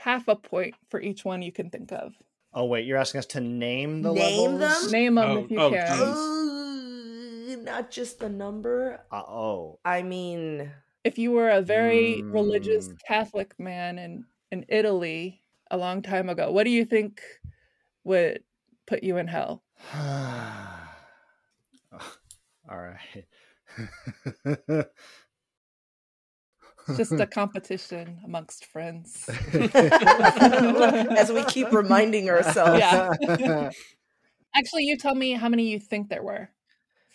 [0.00, 2.14] Half a point for each one you can think of.
[2.54, 4.82] Oh wait, you're asking us to name the Name levels?
[4.84, 4.90] them?
[4.92, 5.98] Name them Oh, if you oh, can.
[5.98, 7.56] geez.
[7.58, 9.00] Uh, not just the number.
[9.10, 9.78] Uh, oh.
[9.84, 10.70] I mean,
[11.04, 12.98] If you were a very religious Mm.
[13.06, 17.20] Catholic man in, in Italy a long time ago, what do you think
[18.04, 18.40] would
[18.86, 19.62] put you in hell?
[22.70, 23.24] All right.
[26.96, 29.28] Just a competition amongst friends.
[29.52, 32.78] as we keep reminding ourselves.
[32.78, 33.70] Yeah.
[34.54, 36.50] Actually, you tell me how many you think there were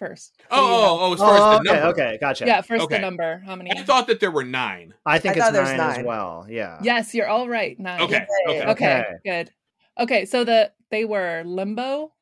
[0.08, 0.42] first.
[0.52, 0.88] Oh, so you Oh, know.
[0.88, 2.02] oh, oh, as far oh, as the okay, number.
[2.02, 2.46] okay, gotcha.
[2.46, 2.96] Yeah, first Okay.
[2.96, 3.42] the number.
[3.46, 3.72] How many?
[3.72, 4.94] I thought that there were nine.
[5.06, 6.00] I think I it's thought there's nine, nine.
[6.02, 6.46] as well.
[6.50, 6.80] Yeah.
[6.82, 7.80] Yes, you're all right.
[7.80, 8.02] Nine.
[8.02, 8.26] Okay.
[8.48, 8.62] Okay.
[8.66, 9.06] Okay, Okay.
[9.26, 9.52] good.
[10.00, 12.14] Okay, so the they were limbo,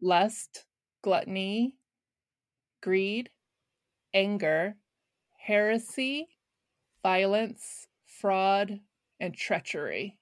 [0.00, 0.64] lust,
[1.02, 1.76] gluttony,
[2.82, 3.30] greed,
[4.14, 4.76] anger,
[5.38, 6.28] heresy,
[7.02, 8.80] violence, fraud,
[9.20, 10.16] and treachery.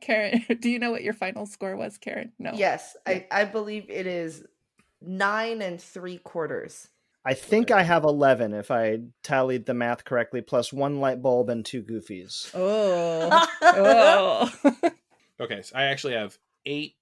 [0.00, 2.32] Karen, do you know what your final score was, Karen?
[2.38, 2.52] No.
[2.54, 4.44] Yes, I, I believe it is
[5.04, 6.88] nine and three quarters.
[7.24, 11.50] I think I have 11 if I tallied the math correctly, plus one light bulb
[11.50, 12.50] and two goofies.
[12.54, 13.46] Oh.
[13.62, 14.90] oh.
[15.40, 16.94] Okay, so I actually have eight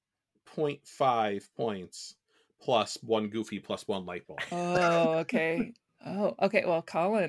[0.46, 2.14] point five points
[2.62, 4.40] plus one goofy plus one light bulb.
[4.52, 5.72] oh, okay.
[6.06, 6.62] Oh, okay.
[6.64, 7.28] Well, Colin.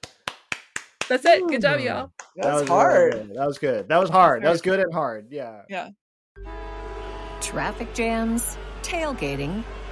[1.10, 1.46] That's it.
[1.46, 2.10] Good job, y'all.
[2.38, 3.14] That That's was hard.
[3.14, 3.36] really good.
[3.36, 3.90] That was good.
[3.90, 4.44] That was hard.
[4.44, 5.28] That was good and hard.
[5.30, 5.64] Yeah.
[5.68, 5.90] Yeah.
[7.42, 9.66] Traffic jams, tailgating,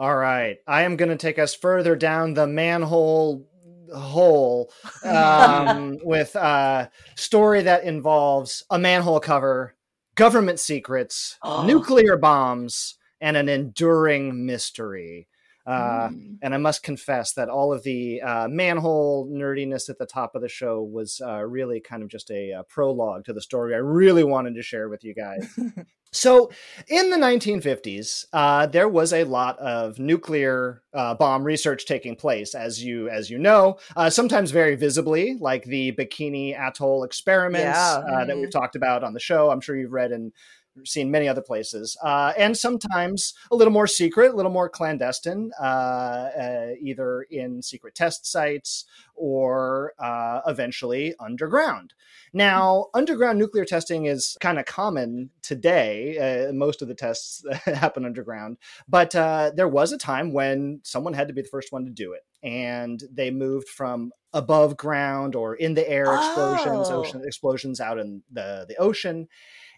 [0.00, 0.56] All right.
[0.66, 3.46] I am going to take us further down the manhole
[3.94, 4.72] hole
[5.04, 9.76] um, with a story that involves a manhole cover,
[10.14, 11.66] government secrets, Oh.
[11.66, 15.28] nuclear bombs, and an enduring mystery.
[15.66, 16.38] Uh, Mm.
[16.42, 20.40] And I must confess that all of the uh, manhole nerdiness at the top of
[20.42, 23.78] the show was uh, really kind of just a, uh prologue to the story I
[23.78, 25.58] really wanted to share with you guys.
[26.12, 26.50] So,
[26.88, 32.52] in the 1950s, uh, there was a lot of nuclear uh, bomb research taking place,
[32.56, 37.98] as you as you know, uh, sometimes very visibly, like the Bikini Atoll experiments Yeah.
[38.12, 39.50] uh, that we've talked about on the show.
[39.50, 40.32] I'm sure you've read and
[40.84, 45.50] seen many other places, uh, and sometimes a little more secret, a little more clandestine,
[45.60, 51.94] uh, uh, either in secret test sites or uh, eventually underground.
[52.32, 56.48] Now, underground nuclear testing is kind of common today.
[56.48, 58.58] Uh, most of the tests happen underground,
[58.88, 61.90] but uh, there was a time when someone had to be the first one to
[61.90, 67.00] do it, and they moved from above ground or in the air explosions, Oh.
[67.00, 69.26] ocean explosions out in the the ocean.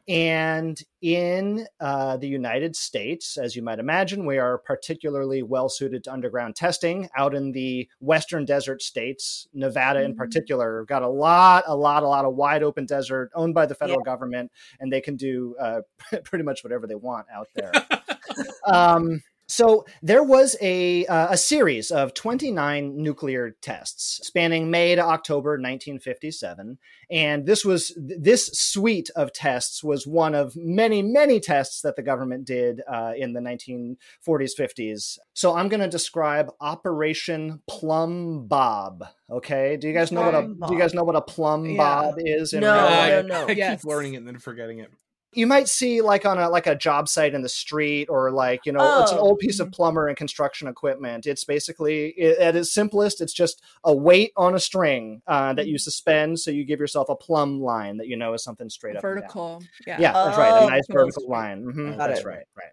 [0.09, 6.03] And in uh, the United States, as you might imagine, we are particularly well suited
[6.05, 7.09] to underground testing.
[7.17, 10.17] Out in the western desert states, Nevada in Mhm.
[10.17, 13.77] particular, got a lot, a lot, a lot of wide open desert owned by the
[13.77, 14.51] federal government,
[14.81, 15.83] and they can do uh,
[16.25, 17.73] pretty much whatever they want out there.
[18.67, 19.21] um,
[19.53, 25.51] so there was a uh, a series of 29 nuclear tests spanning May to October
[25.53, 26.79] 1957
[27.11, 32.03] and this was this suite of tests was one of many many tests that the
[32.03, 39.77] government did uh, in the 1940s 50s so i'm going to describe operation Plumbbob okay
[39.77, 41.77] do you guys know what a Plum do you guys know what a plum Yeah.
[41.77, 43.27] bob is in No, real life?
[43.27, 43.49] no, no.
[43.49, 44.91] I keep learning it and then forgetting it.
[45.35, 48.67] You might see like on a like a job site in the street or like
[48.67, 49.29] you know it's an Oh.
[49.29, 53.63] old piece of plumber and construction equipment it's basically i- at its simplest it's just
[53.85, 57.61] a weight on a string uh, that you suspend so you give yourself a plumb
[57.61, 59.03] line that you know is something straight up.
[59.03, 59.63] Vertical.
[59.87, 60.01] Yeah.
[60.01, 62.27] yeah that's right Oh, a nice vertical line Mhm, that's it.
[62.27, 62.73] right right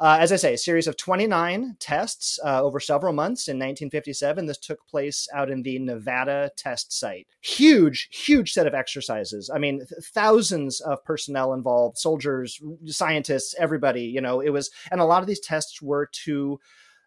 [0.00, 4.46] uh, as I say, a series of 29 tests uh, over several months in 1957.
[4.46, 7.28] This took place out in the Nevada test site.
[7.40, 9.50] Huge, huge set of exercises.
[9.52, 15.00] I mean, th- thousands of personnel involved, soldiers, scientists, everybody, you know, it was, and
[15.00, 16.58] a lot of these tests were to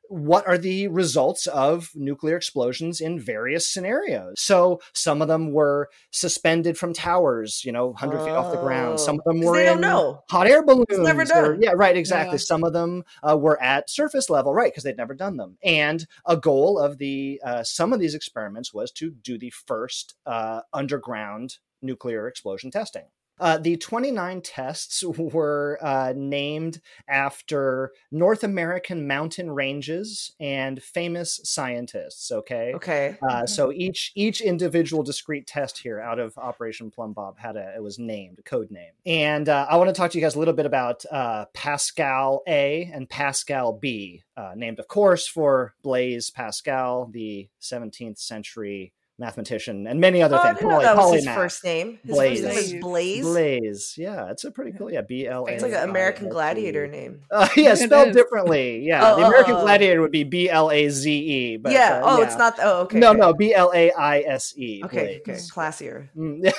[0.10, 4.36] what are the results of nuclear explosions in various scenarios.
[4.42, 9.00] So some of them were suspended from towers, you know, 100 feet off the ground.
[9.00, 9.52] Some of them Oh.
[9.52, 10.24] were in know.
[10.30, 10.86] hot air balloons.
[10.90, 11.62] never or- done.
[11.62, 12.36] yeah, right, exactly.
[12.36, 12.40] Yeah.
[12.40, 15.58] Some of them uh, were at surface level, right, because they'd never done them.
[15.64, 20.16] And a goal of the uh, some of these experiments was to do the first
[20.26, 23.04] uh, underground nuclear explosion testing.
[23.40, 32.32] Uh, the 29 tests were uh, named after North American mountain ranges and famous scientists.
[32.32, 32.74] Okay.
[32.76, 33.18] Okay.
[33.30, 37.84] Uh, so each each individual discrete test here out of Operation Plumbbob had a it
[37.84, 40.40] was named a code name, and uh, I want to talk to you guys a
[40.40, 46.30] little bit about uh, Pascal A and Pascal B, uh, named of course for Blaise
[46.30, 50.60] Pascal, the 17th century mathematician, and many other Oh, I things.
[50.60, 51.36] didn't know that was his polymath.
[51.36, 52.00] first name.
[52.04, 52.42] His Blaze.
[52.42, 53.26] first name is Blaze.
[53.26, 55.52] Blaze, yeah, it's a pretty cool, yeah, B L A.
[55.52, 57.22] It's like an American Gladiator name.
[57.32, 58.80] Uh, yeah, spelled differently.
[58.86, 59.62] Yeah, Oh, the oh, American oh.
[59.62, 61.58] Gladiator would be B L A Z E.
[61.58, 62.02] But yeah.
[62.04, 62.56] uh, oh, it's not.
[62.62, 63.00] Oh, okay.
[63.00, 63.20] no, okay.
[63.20, 64.82] no, B L A I S E.
[64.86, 65.20] Okay.
[65.22, 65.34] Okay.
[65.34, 66.10] Classier.
[66.16, 66.44] Mm,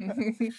[0.00, 0.50] yeah.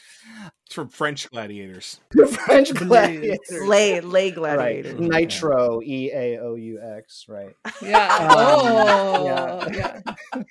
[0.68, 2.02] It's from French gladiators.
[2.46, 3.66] French gladiator.
[3.68, 4.36] Lay lay Right.
[4.36, 4.96] gladiator.
[5.00, 7.56] Nitro, E A O U X, right.
[7.82, 8.18] yeah.
[8.18, 10.02] Um, Oh, yeah.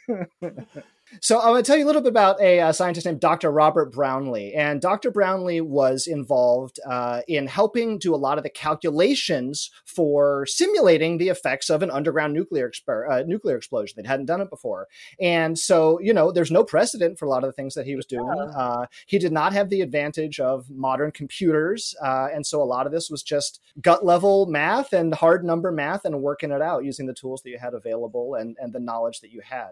[0.09, 0.21] yeah.
[1.21, 3.51] So I'm going to tell you a little bit about a, uh scientist named Dr.
[3.51, 5.11] Robert Brownlee, and Dr.
[5.11, 11.29] Brownlee was involved uh, in helping do a lot of the calculations for simulating the
[11.29, 13.95] effects of an underground nuclear exper- uh, nuclear explosion.
[13.97, 14.89] They hadn't done it before,
[15.21, 17.95] and so you know there's no precedent for a lot of the things that he
[17.95, 18.27] was doing.
[18.57, 22.87] Uh, he did not have the advantage of modern computers, uh, and so a lot
[22.87, 26.85] of this was just gut level math and hard number math and working it out
[26.85, 29.71] using the tools that you had available and and the knowledge that you had.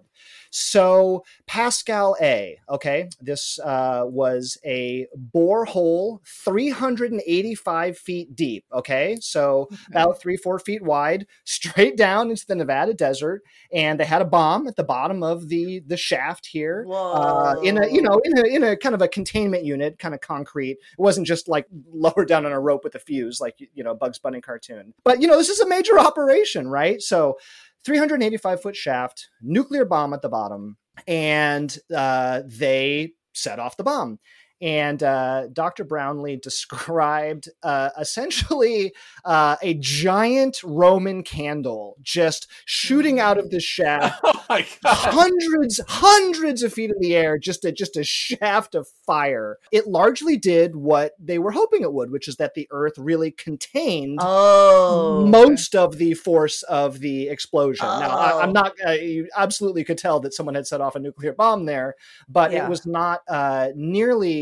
[0.51, 10.21] So Pascal A, okay, this uh, was a borehole 385 feet deep, okay, so about
[10.21, 13.43] three, four feet wide, straight down into the Nevada desert.
[13.73, 17.83] And they had a bomb at the bottom of the, the shaft here uh, in
[17.83, 20.73] a, you know, in a, in a kind of a containment unit, kind of concrete.
[20.73, 23.95] It wasn't just like lowered down on a rope with a fuse, like, you know,
[23.95, 24.95] Bugs Bunny cartoon.
[25.05, 27.01] But, you know, this is a major operation, right?
[27.01, 27.39] So
[27.85, 30.77] 385 foot shaft, nuclear bomb at the bottom
[31.07, 34.19] and uh, they set off the bomb.
[34.63, 35.85] And uh, Dr.
[35.85, 38.95] Brownlee described uh, essentially
[39.25, 46.73] uh, a giant Roman candle just shooting out of the shaft, Oh hundreds, hundreds of
[46.73, 49.59] feet in the air, just a just a shaft of fire.
[49.73, 53.31] It largely did what they were hoping it would, which is that the Earth really
[53.31, 55.27] contained Oh.
[55.27, 57.87] most of the force of the explosion.
[57.87, 58.41] Now, I, Oh.
[58.41, 61.67] I'm not, uh, you absolutely could tell that someone had set off a nuclear bomb
[61.67, 61.97] there,
[62.29, 62.65] but Yeah.
[62.67, 63.69] it was not uh,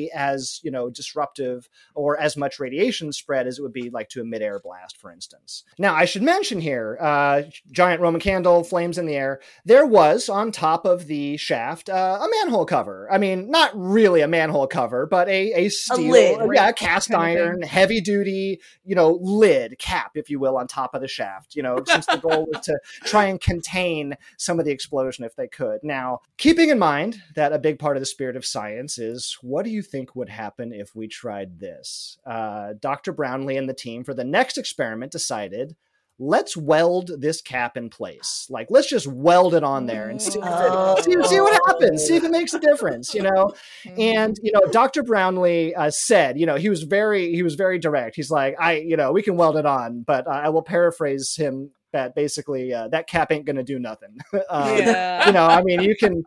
[0.02, 4.08] nearly as, you know, disruptive or as much radiation spread as it would be like
[4.10, 5.64] to a midair blast, for instance.
[5.78, 9.40] Now, I should mention here uh, giant Roman candle, flames in the air.
[9.64, 13.08] There was on top of the shaft uh, a manhole cover.
[13.10, 16.76] I mean, not really a manhole cover, but a, a steel, lid, yeah, right?
[16.76, 21.00] cast Kind iron, heavy duty, you know, lid, cap, if you will, on top of
[21.00, 24.70] the shaft, you know, since the goal was to try and contain some of the
[24.70, 25.80] explosion if they could.
[25.82, 29.64] Now, keeping in mind that a big part of the spirit of science is what
[29.64, 32.18] do you think would happen if we tried this?
[32.26, 33.12] Uh, Dr.
[33.12, 35.76] Brownlee and the team for the next experiment decided.
[36.18, 38.46] Let's weld this cap in place.
[38.50, 42.04] Like, let's just weld it on there and see, if it, see, see what happens.
[42.04, 43.12] See if it makes a difference.
[43.14, 43.52] You know,
[43.98, 47.78] and you know dr brownlee uh, said you know he was very he was very
[47.78, 51.34] direct he's like i you know we can weld it on but i will paraphrase
[51.36, 54.16] him that basically uh, that cap ain't gonna do nothing.
[54.50, 55.26] Um, Yeah.
[55.26, 56.24] you know i mean you can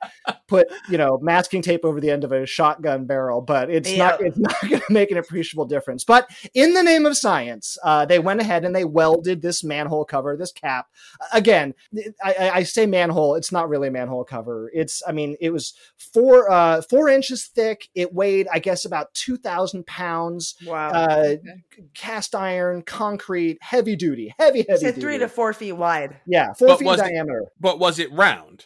[0.48, 4.22] put you know masking tape over the end of a shotgun barrel but it's not
[4.22, 6.04] it's not gonna make an appreciable difference.
[6.04, 10.06] But in the name of science uh, they went ahead and they welded this manhole
[10.06, 10.88] cover this cap.
[11.34, 11.74] Again
[12.24, 14.72] I, I- I say manhole it's not really a manhole cover.
[14.74, 17.90] It's i mean it was four uh four inches thick.
[17.96, 20.56] It weighed i guess about 2000 pounds.
[20.66, 20.90] Wow.
[20.90, 21.36] uh
[21.94, 26.18] cast iron concrete heavy duty heavy heavy said duty three to four feet wide.
[26.28, 28.66] yeah four But feet was it- diameter But was it round?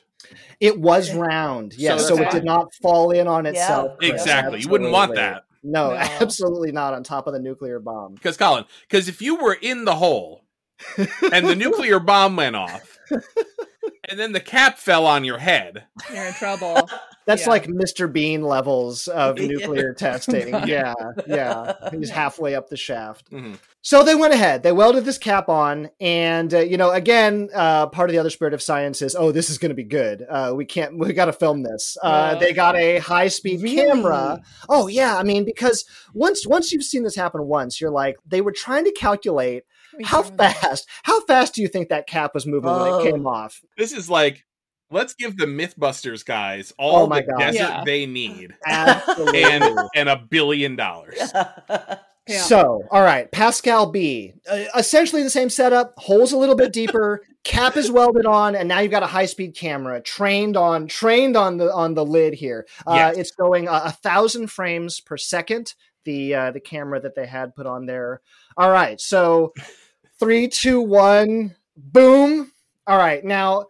[0.60, 4.10] it was round yeah So so, it did not fall in on itself Yeah.
[4.10, 4.22] Chris.
[4.22, 4.60] Exactly.
[4.62, 5.44] You wouldn't want that.
[5.64, 5.96] no, No.
[5.98, 9.86] absolutely not on top of the nuclear bomb Because Colin, because if you were in
[9.86, 10.44] the hole
[11.34, 12.98] and the nuclear bomb went off,
[14.08, 15.84] and then the cap fell on your head,
[16.14, 16.90] You're in trouble.
[17.26, 17.50] That's Yeah.
[17.50, 18.12] like Mr.
[18.12, 20.48] Bean levels of nuclear testing.
[20.68, 20.94] Yeah,
[21.28, 21.74] yeah.
[21.92, 23.30] He's halfway up the shaft.
[23.32, 23.58] Mhm.
[23.82, 24.62] So they went ahead.
[24.62, 28.30] They welded this cap on, and uh, you know, again, uh, part of the other
[28.30, 30.26] spirit of science is, oh, this is going to be good.
[30.30, 30.98] Uh, we can't.
[30.98, 31.98] We got to film this.
[32.04, 32.40] Uh, Yeah.
[32.40, 33.78] They got a high speed Really?
[33.78, 34.42] camera.
[34.68, 38.42] Oh yeah, I mean, because once once you've seen this happen once, you're like, they
[38.42, 39.64] were trying to calculate
[40.04, 40.86] how fast.
[41.04, 43.00] How fast do you think that cap was moving when Oh.
[43.00, 43.62] it came off?
[43.78, 44.46] this is like,
[44.92, 47.40] let's give the MythBusters guys all Oh my the God.
[47.40, 47.84] desert Yeah.
[47.86, 49.44] they need Absolutely.
[49.44, 51.18] and and a billion dollars.
[52.30, 52.42] Yeah.
[52.42, 54.34] So, all right, Pascal B.
[54.50, 58.70] Uh, essentially the same setup, holes a little bit deeper, cap is welded on, and
[58.70, 62.36] now you've got a high speed camera trained on trained on the on the lid
[62.36, 62.68] here.
[62.86, 63.18] Uh, Yes.
[63.18, 65.74] It's going a, a thousand frames per second.
[66.06, 68.22] The uh, the camera that they had put on there.
[68.56, 69.54] All right, so
[70.20, 72.52] three, two, one, boom.
[72.86, 73.68] All right, now.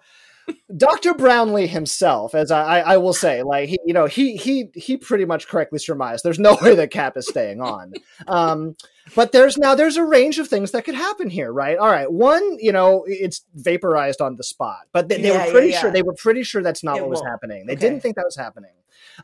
[0.76, 1.14] Dr.
[1.14, 5.26] Brownlee himself, as I, I, will say, like he, you know, he he he pretty
[5.26, 6.24] much correctly surmised.
[6.24, 7.94] There's no way the cap is staying on.
[8.28, 8.76] Um,
[9.16, 11.78] but there's now there's a range of things that could happen here, right?
[11.78, 15.46] All right, one, you know, it's vaporized on the spot, but they, they Yeah, were
[15.46, 15.82] yeah, pretty yeah.
[15.82, 17.30] sure they were pretty sure that's not It what was won't.
[17.30, 17.66] happening.
[17.66, 17.82] They Okay.
[17.82, 18.72] didn't think that was happening.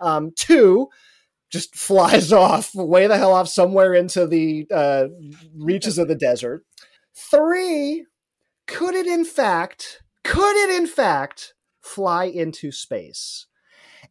[0.02, 0.90] Um, two,
[1.52, 5.08] just flies off way the hell off somewhere into the uh,
[5.56, 6.66] reaches of the desert.
[7.14, 8.06] Three,
[8.68, 13.46] could it in fact, could it in fact fly into space?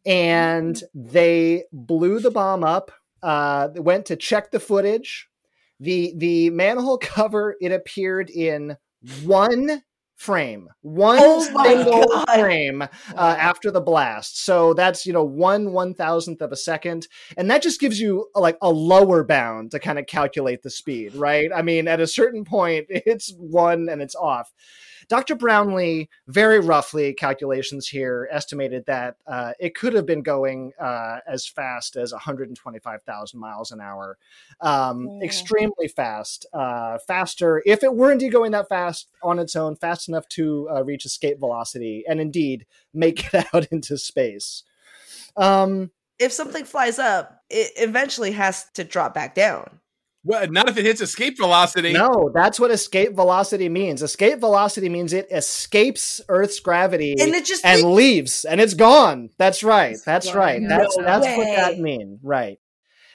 [0.05, 2.91] And they blew the bomb up.
[3.21, 5.27] Uh, went to check the footage.
[5.79, 8.77] The the manhole cover it appeared in
[9.23, 9.83] one
[10.15, 12.39] frame, one Oh single God.
[12.39, 14.43] frame uh, after the blast.
[14.43, 17.07] So that's you know one one thousandth of a second,
[17.37, 21.15] and that just gives you like a lower bound to kind of calculate the speed,
[21.15, 21.49] right?
[21.53, 24.53] I mean, at a certain point, it's one and it's off.
[25.07, 25.35] Dr.
[25.35, 31.47] Brownlee, very roughly calculations here, estimated that uh, it could have been going uh, as
[31.47, 34.17] fast as 125,000 miles an hour.
[34.61, 35.21] Um, Oh.
[35.23, 36.45] Extremely fast.
[36.53, 40.67] Uh, faster, if it were indeed going that fast on its own, fast enough to
[40.69, 44.63] uh, reach escape velocity and indeed make it out into space.
[45.37, 49.79] Um, If something flies up, it eventually has to drop back down.
[50.27, 51.93] Well, not if it hits escape velocity.
[51.93, 54.01] no, that's what escape velocity means.
[54.01, 59.29] Escape velocity means it escapes Earth's gravity And it just and leaves and it's gone.
[59.37, 59.95] That's right.
[60.03, 60.61] That's That's right.
[60.61, 61.79] No That's that's what that way.
[61.81, 62.19] mean.
[62.23, 62.59] Right.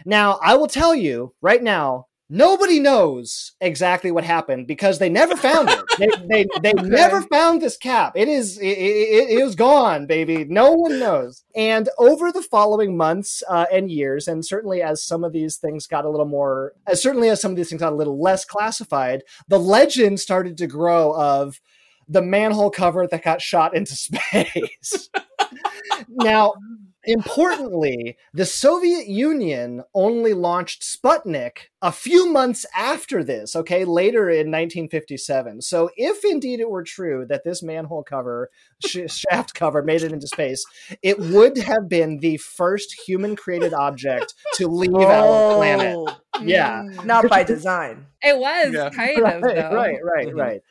[0.06, 5.36] Now, I will tell you right now, nobody knows exactly what happened because they never
[5.36, 5.80] found it.
[5.98, 6.88] They they, they Okay.
[6.88, 8.12] never found this cap.
[8.16, 10.44] It is it, it, it was gone, baby.
[10.44, 11.44] No one knows.
[11.54, 15.86] And over the following months uh, and years, and certainly as some of these things
[15.86, 18.44] got a little more, as certainly as some of these things got a little less
[18.44, 21.60] classified, the legend started to grow of
[22.08, 25.10] the manhole cover that got shot into space.
[26.08, 26.54] now,
[27.04, 34.50] importantly, the Soviet Union only launched Sputnik a few months after this, okay, later in
[34.50, 35.62] 1957.
[35.62, 38.50] So, if indeed it were true that this manhole cover,
[38.84, 40.64] sh- shaft cover, made it into space,
[41.02, 45.96] it would have been the first human created object to leave our planet.
[45.96, 46.82] Oh, Yeah.
[47.04, 48.06] Not by design.
[48.22, 48.90] It was Yeah.
[48.90, 49.74] kind of Right, though.
[49.74, 50.36] right, right, Mhm.
[50.38, 50.62] right.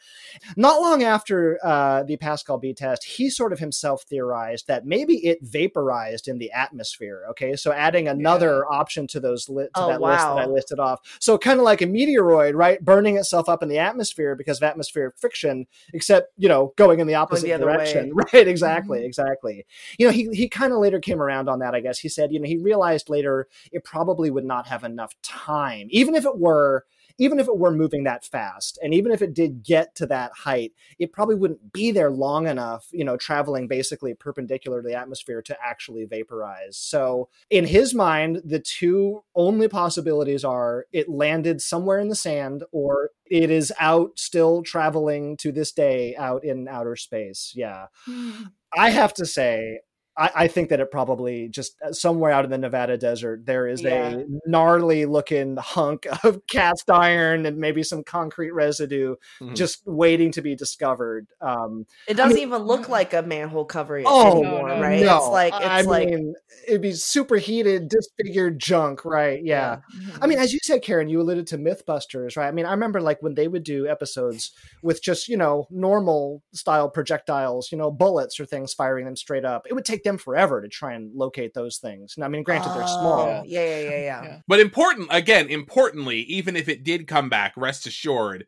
[0.55, 5.25] Not long after uh, the Pascal B test, he sort of himself theorized that maybe
[5.25, 7.23] it vaporized in the atmosphere.
[7.31, 10.79] Okay, so adding another option to those li- to Oh, that list that I listed
[10.79, 10.99] off.
[11.19, 14.63] So kind of like a meteoroid, right, burning itself up in the atmosphere because of
[14.63, 18.15] atmospheric friction, except you know going in the opposite the direction.
[18.15, 18.23] way.
[18.33, 19.05] Right, exactly, Mhm.
[19.05, 19.65] exactly.
[19.97, 21.73] You know, he he kind of later came around on that.
[21.73, 25.13] I guess he said, you know, he realized later it probably would not have enough
[25.23, 26.85] time, even if it were
[27.19, 30.31] even if it were moving that fast and even if it did get to that
[30.31, 34.95] height it probably wouldn't be there long enough you know traveling basically perpendicular to the
[34.95, 36.77] atmosphere to actually vaporize.
[36.77, 42.63] So in his mind the two only possibilities are it landed somewhere in the sand
[42.71, 47.53] or it is out still traveling to this day out in outer space.
[47.55, 47.87] Yeah.
[48.05, 48.31] Hmm.
[48.77, 49.79] I have to say
[50.19, 53.67] I, I think that it probably just uh, somewhere out in the Nevada desert there
[53.67, 54.09] is Yeah.
[54.17, 59.55] a gnarly looking hunk of cast iron and maybe some concrete residue Mhm.
[59.55, 61.27] just waiting to be discovered.
[61.41, 65.01] Um, It doesn't mean- even look like a manhole cover Oh, anymore, no, right?
[65.01, 66.33] no, It's like it's I like mean,
[66.67, 69.41] it'd be superheated, disfigured junk, right?
[69.43, 69.77] Yeah.
[70.21, 72.47] I mean, as you said, Karen, you alluded to MythBusters, right?
[72.47, 74.51] I mean, I remember like when they would do episodes
[74.83, 79.45] with just, you know, normal style projectiles, you know, bullets or things firing them straight
[79.45, 79.65] up.
[79.69, 82.15] It would take them forever to try and locate those things.
[82.15, 83.21] And I mean, granted, they're small.
[83.21, 84.23] Oh, Yeah, yeah, yeah, yeah.
[84.23, 84.39] Yeah.
[84.47, 88.45] But important again, importantly, even if it did come back, rest assured,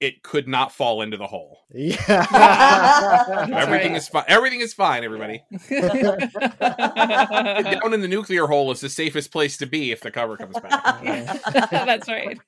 [0.00, 1.58] it could not fall into the hole.
[1.72, 1.96] Yeah.
[3.54, 3.98] everything right.
[3.98, 4.24] is fine.
[4.28, 5.42] Everything is fine, everybody.
[5.68, 5.92] Down
[7.92, 11.02] in the nuclear hole is the safest place to be if the cover comes back.
[11.70, 12.38] That's right.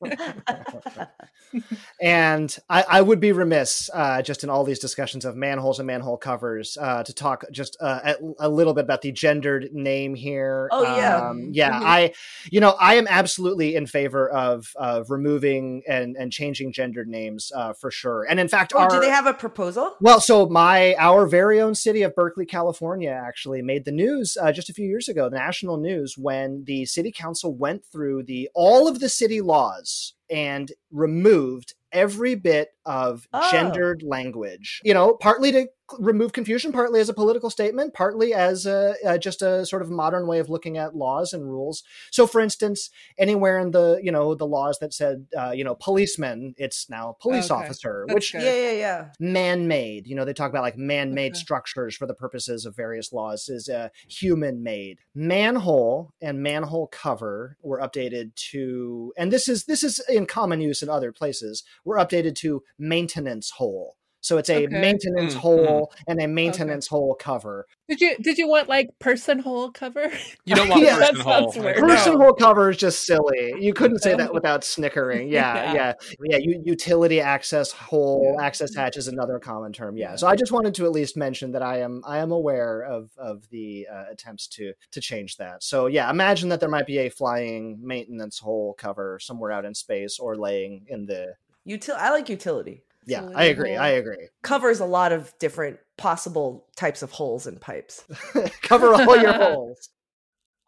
[2.00, 5.86] and I, I would be remiss uh, just in all these discussions of manholes and
[5.86, 10.14] manhole covers uh, to talk just uh, a, a little bit about the gendered name
[10.14, 10.70] here.
[10.72, 11.28] Oh, yeah.
[11.28, 11.72] um, yeah.
[11.72, 11.82] Mhm.
[11.84, 12.14] I,
[12.50, 17.41] you know, I am absolutely in favor of of removing and and changing gendered names
[17.54, 18.24] uh, for sure.
[18.28, 19.96] And in fact, Oh, our, do they have a proposal?
[20.00, 24.52] well, so my our very own city of Berkeley, California, actually made the news uh,
[24.52, 28.48] just a few years ago, the national news, when the city council went through the
[28.54, 33.48] all of the city laws and removed every bit of Oh.
[33.50, 34.80] gendered language.
[34.84, 35.66] You know, partly to
[35.98, 39.90] remove confusion, partly as a political statement, partly as a, uh, just a sort of
[39.90, 41.82] modern way of looking at laws and rules.
[42.10, 45.74] So, for instance, anywhere in the you know the laws that said uh, you know
[45.74, 47.60] policeman, it's now police Okay.
[47.64, 48.42] officer, That's which good.
[48.42, 49.08] Yeah, yeah, yeah.
[49.20, 51.38] man-made you know they talk about like man-made Okay.
[51.38, 57.78] structures for the purposes of various laws is uh, human-made manhole and manhole cover were
[57.80, 62.34] updated to and this is this is in common use in other places were updated
[62.34, 64.66] to maintenance hole so it's a Okay.
[64.80, 69.38] maintenance Mm, hole and a maintenance hole cover Did you did you want like person
[69.40, 70.10] hole cover?
[70.46, 71.52] You don't want Yeah, person that hole.
[71.52, 71.80] sounds weird.
[71.82, 71.86] No.
[71.88, 75.74] person hole cover is just silly you couldn't say that without snickering yeah Yeah.
[75.74, 75.92] yeah
[76.30, 78.46] yeah, u- utility access hole Yeah.
[78.46, 80.16] access hatch is another common term yeah Yeah.
[80.16, 83.10] so i just wanted to at least mention that i am i am aware of
[83.18, 86.98] of the uh, attempts to to change that so yeah imagine that there might be
[86.98, 91.34] a flying maintenance hole cover somewhere out in space or laying in the
[91.68, 92.82] Util- I like utility.
[93.06, 93.74] Yeah, I agree.
[93.74, 94.28] I agree.
[94.42, 98.04] Covers a lot of different possible types of holes in pipes.
[98.62, 99.88] Cover all your holes.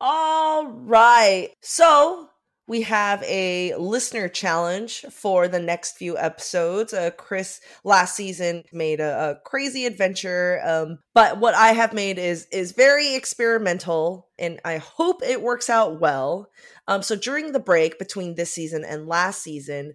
[0.00, 1.50] All right.
[1.62, 2.28] So
[2.66, 6.94] we have a listener challenge for the next few episodes.
[6.94, 12.18] Uh, Chris last season made a, a crazy adventure, um, but what I have made
[12.18, 16.48] is is very experimental, and I hope it works out well.
[16.88, 19.94] Um, so during the break between this season and last season,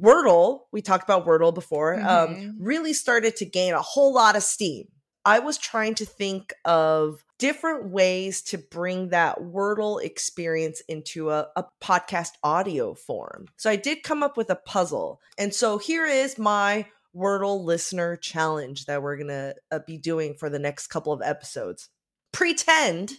[0.00, 2.56] Wordle, we talked about Wordle before, um, Mhm.
[2.58, 4.88] really started to gain a whole lot of steam.
[5.24, 11.48] I was trying to think of different ways to bring that Wordle experience into a,
[11.56, 13.46] a podcast audio form.
[13.56, 15.20] So I did come up with a puzzle.
[15.38, 20.34] And so here is my Wordle listener challenge that we're going to uh, be doing
[20.34, 21.88] for the next couple of episodes.
[22.32, 23.12] Pretend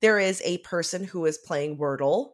[0.00, 2.32] there is a person who is playing Wordle,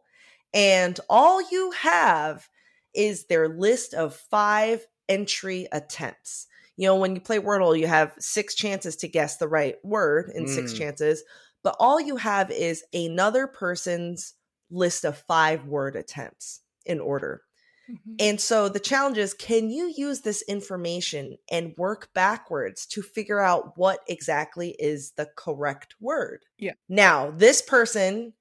[0.53, 2.47] and all you have
[2.95, 6.47] is their list of five entry attempts.
[6.77, 10.31] You know, when you play Wordle, you have six chances to guess the right word
[10.35, 10.77] in six Mm.
[10.77, 11.23] chances,
[11.63, 14.33] but all you have is another person's
[14.69, 17.43] list of five word attempts in order.
[17.87, 18.19] Mhm.
[18.19, 23.39] And so the challenge is can you use this information and work backwards to figure
[23.41, 26.45] out what exactly is the correct word?
[26.57, 26.73] Yeah.
[26.87, 28.33] Now, this person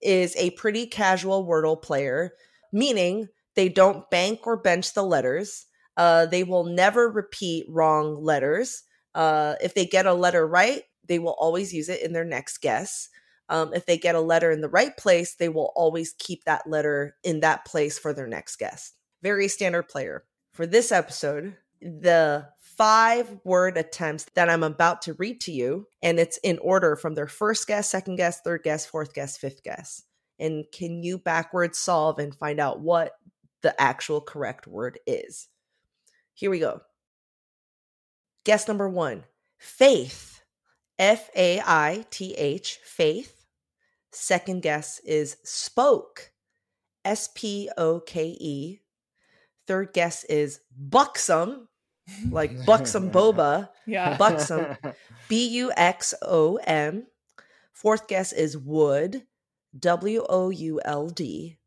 [0.00, 2.32] is a pretty casual Wordle player,
[2.72, 3.28] meaning
[3.58, 5.66] they don't bank or bench the letters.
[5.96, 8.84] Uh, they will never repeat wrong letters.
[9.16, 12.58] Uh, if they get a letter right, they will always use it in their next
[12.58, 13.08] guess.
[13.48, 16.68] Um, if they get a letter in the right place, they will always keep that
[16.70, 18.92] letter in that place for their next guess.
[19.24, 20.22] Very standard player.
[20.52, 26.20] For this episode, the five word attempts that I'm about to read to you, and
[26.20, 30.04] it's in order from their first guess, second guess, third guess, fourth guess, fifth guess.
[30.38, 33.14] And can you backwards solve and find out what
[33.62, 35.48] the actual correct word is?
[36.34, 36.80] Here we go.
[38.44, 39.24] Guess number one
[39.58, 40.40] faith.
[40.98, 43.44] F A I T H, faith.
[44.10, 46.32] Second guess is spoke.
[47.04, 48.80] S P O K E.
[49.66, 51.68] Third guess is buxom,
[52.30, 53.68] like buxom boba.
[53.86, 54.16] Yeah.
[54.18, 54.76] Buxom.
[55.28, 57.06] B U X O M.
[57.72, 59.22] Fourth guess is would,
[59.78, 61.58] W O U L D.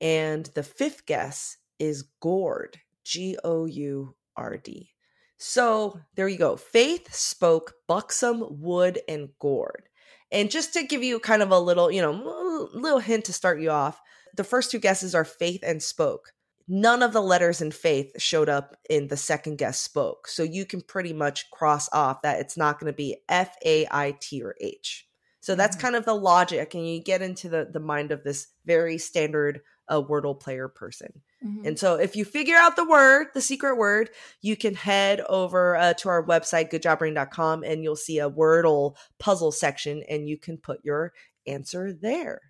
[0.00, 4.90] And the fifth guess is gourd, G O U R D.
[5.36, 6.56] So there you go.
[6.56, 9.88] Faith spoke buxom, wood, and gourd.
[10.30, 13.60] And just to give you kind of a little, you know, little hint to start
[13.60, 14.00] you off,
[14.36, 16.32] the first two guesses are faith and spoke.
[16.68, 20.28] None of the letters in faith showed up in the second guess spoke.
[20.28, 23.88] So you can pretty much cross off that it's not going to be F A
[23.90, 25.08] I T or H.
[25.40, 25.80] So that's Mhm.
[25.80, 29.62] kind of the logic, and you get into the, the mind of this very standard
[29.90, 31.22] uh, Wordle player person.
[31.44, 31.66] Mhm.
[31.66, 34.10] And so if you figure out the word, the secret word,
[34.40, 39.52] you can head over uh, to our website, goodjobbrain.com, and you'll see a Wordle puzzle
[39.52, 41.12] section, and you can put your
[41.46, 42.40] answer there.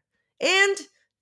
[0.41, 0.77] And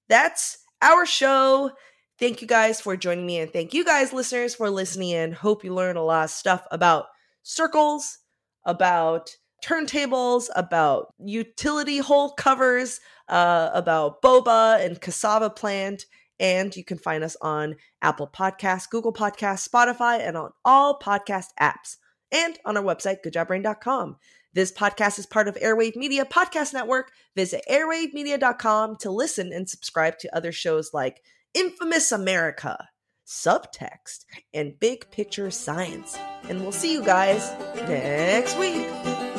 [0.09, 1.71] that's our show.
[2.19, 5.65] Thank you guys for joining me, and thank you guys, listeners, for listening And Hope
[5.65, 7.07] you learned a lot of stuff about
[7.43, 8.19] circles,
[8.65, 9.31] about
[9.65, 16.07] turntables, about utility hole covers, uh, about boba and cassava plant.
[16.41, 21.49] And you can find us on Apple Podcasts, Google Podcasts, Spotify, and on all podcast
[21.61, 21.97] apps.
[22.31, 24.17] And on our website, goodjobbrain.com.
[24.55, 27.13] This podcast is part of Airwave Media Podcast Network.
[27.37, 31.23] Visit airwavemedia.com to listen and subscribe to other shows like
[31.55, 32.89] Infamous America,
[33.27, 34.25] Subtext,
[34.55, 36.17] and Big Picture Science.
[36.49, 37.51] And we'll see you guys
[37.89, 38.89] next week.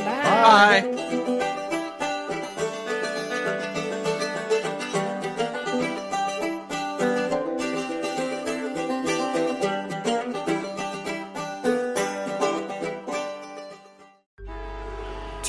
[0.05, 0.89] Bye.
[0.93, 1.48] Bye.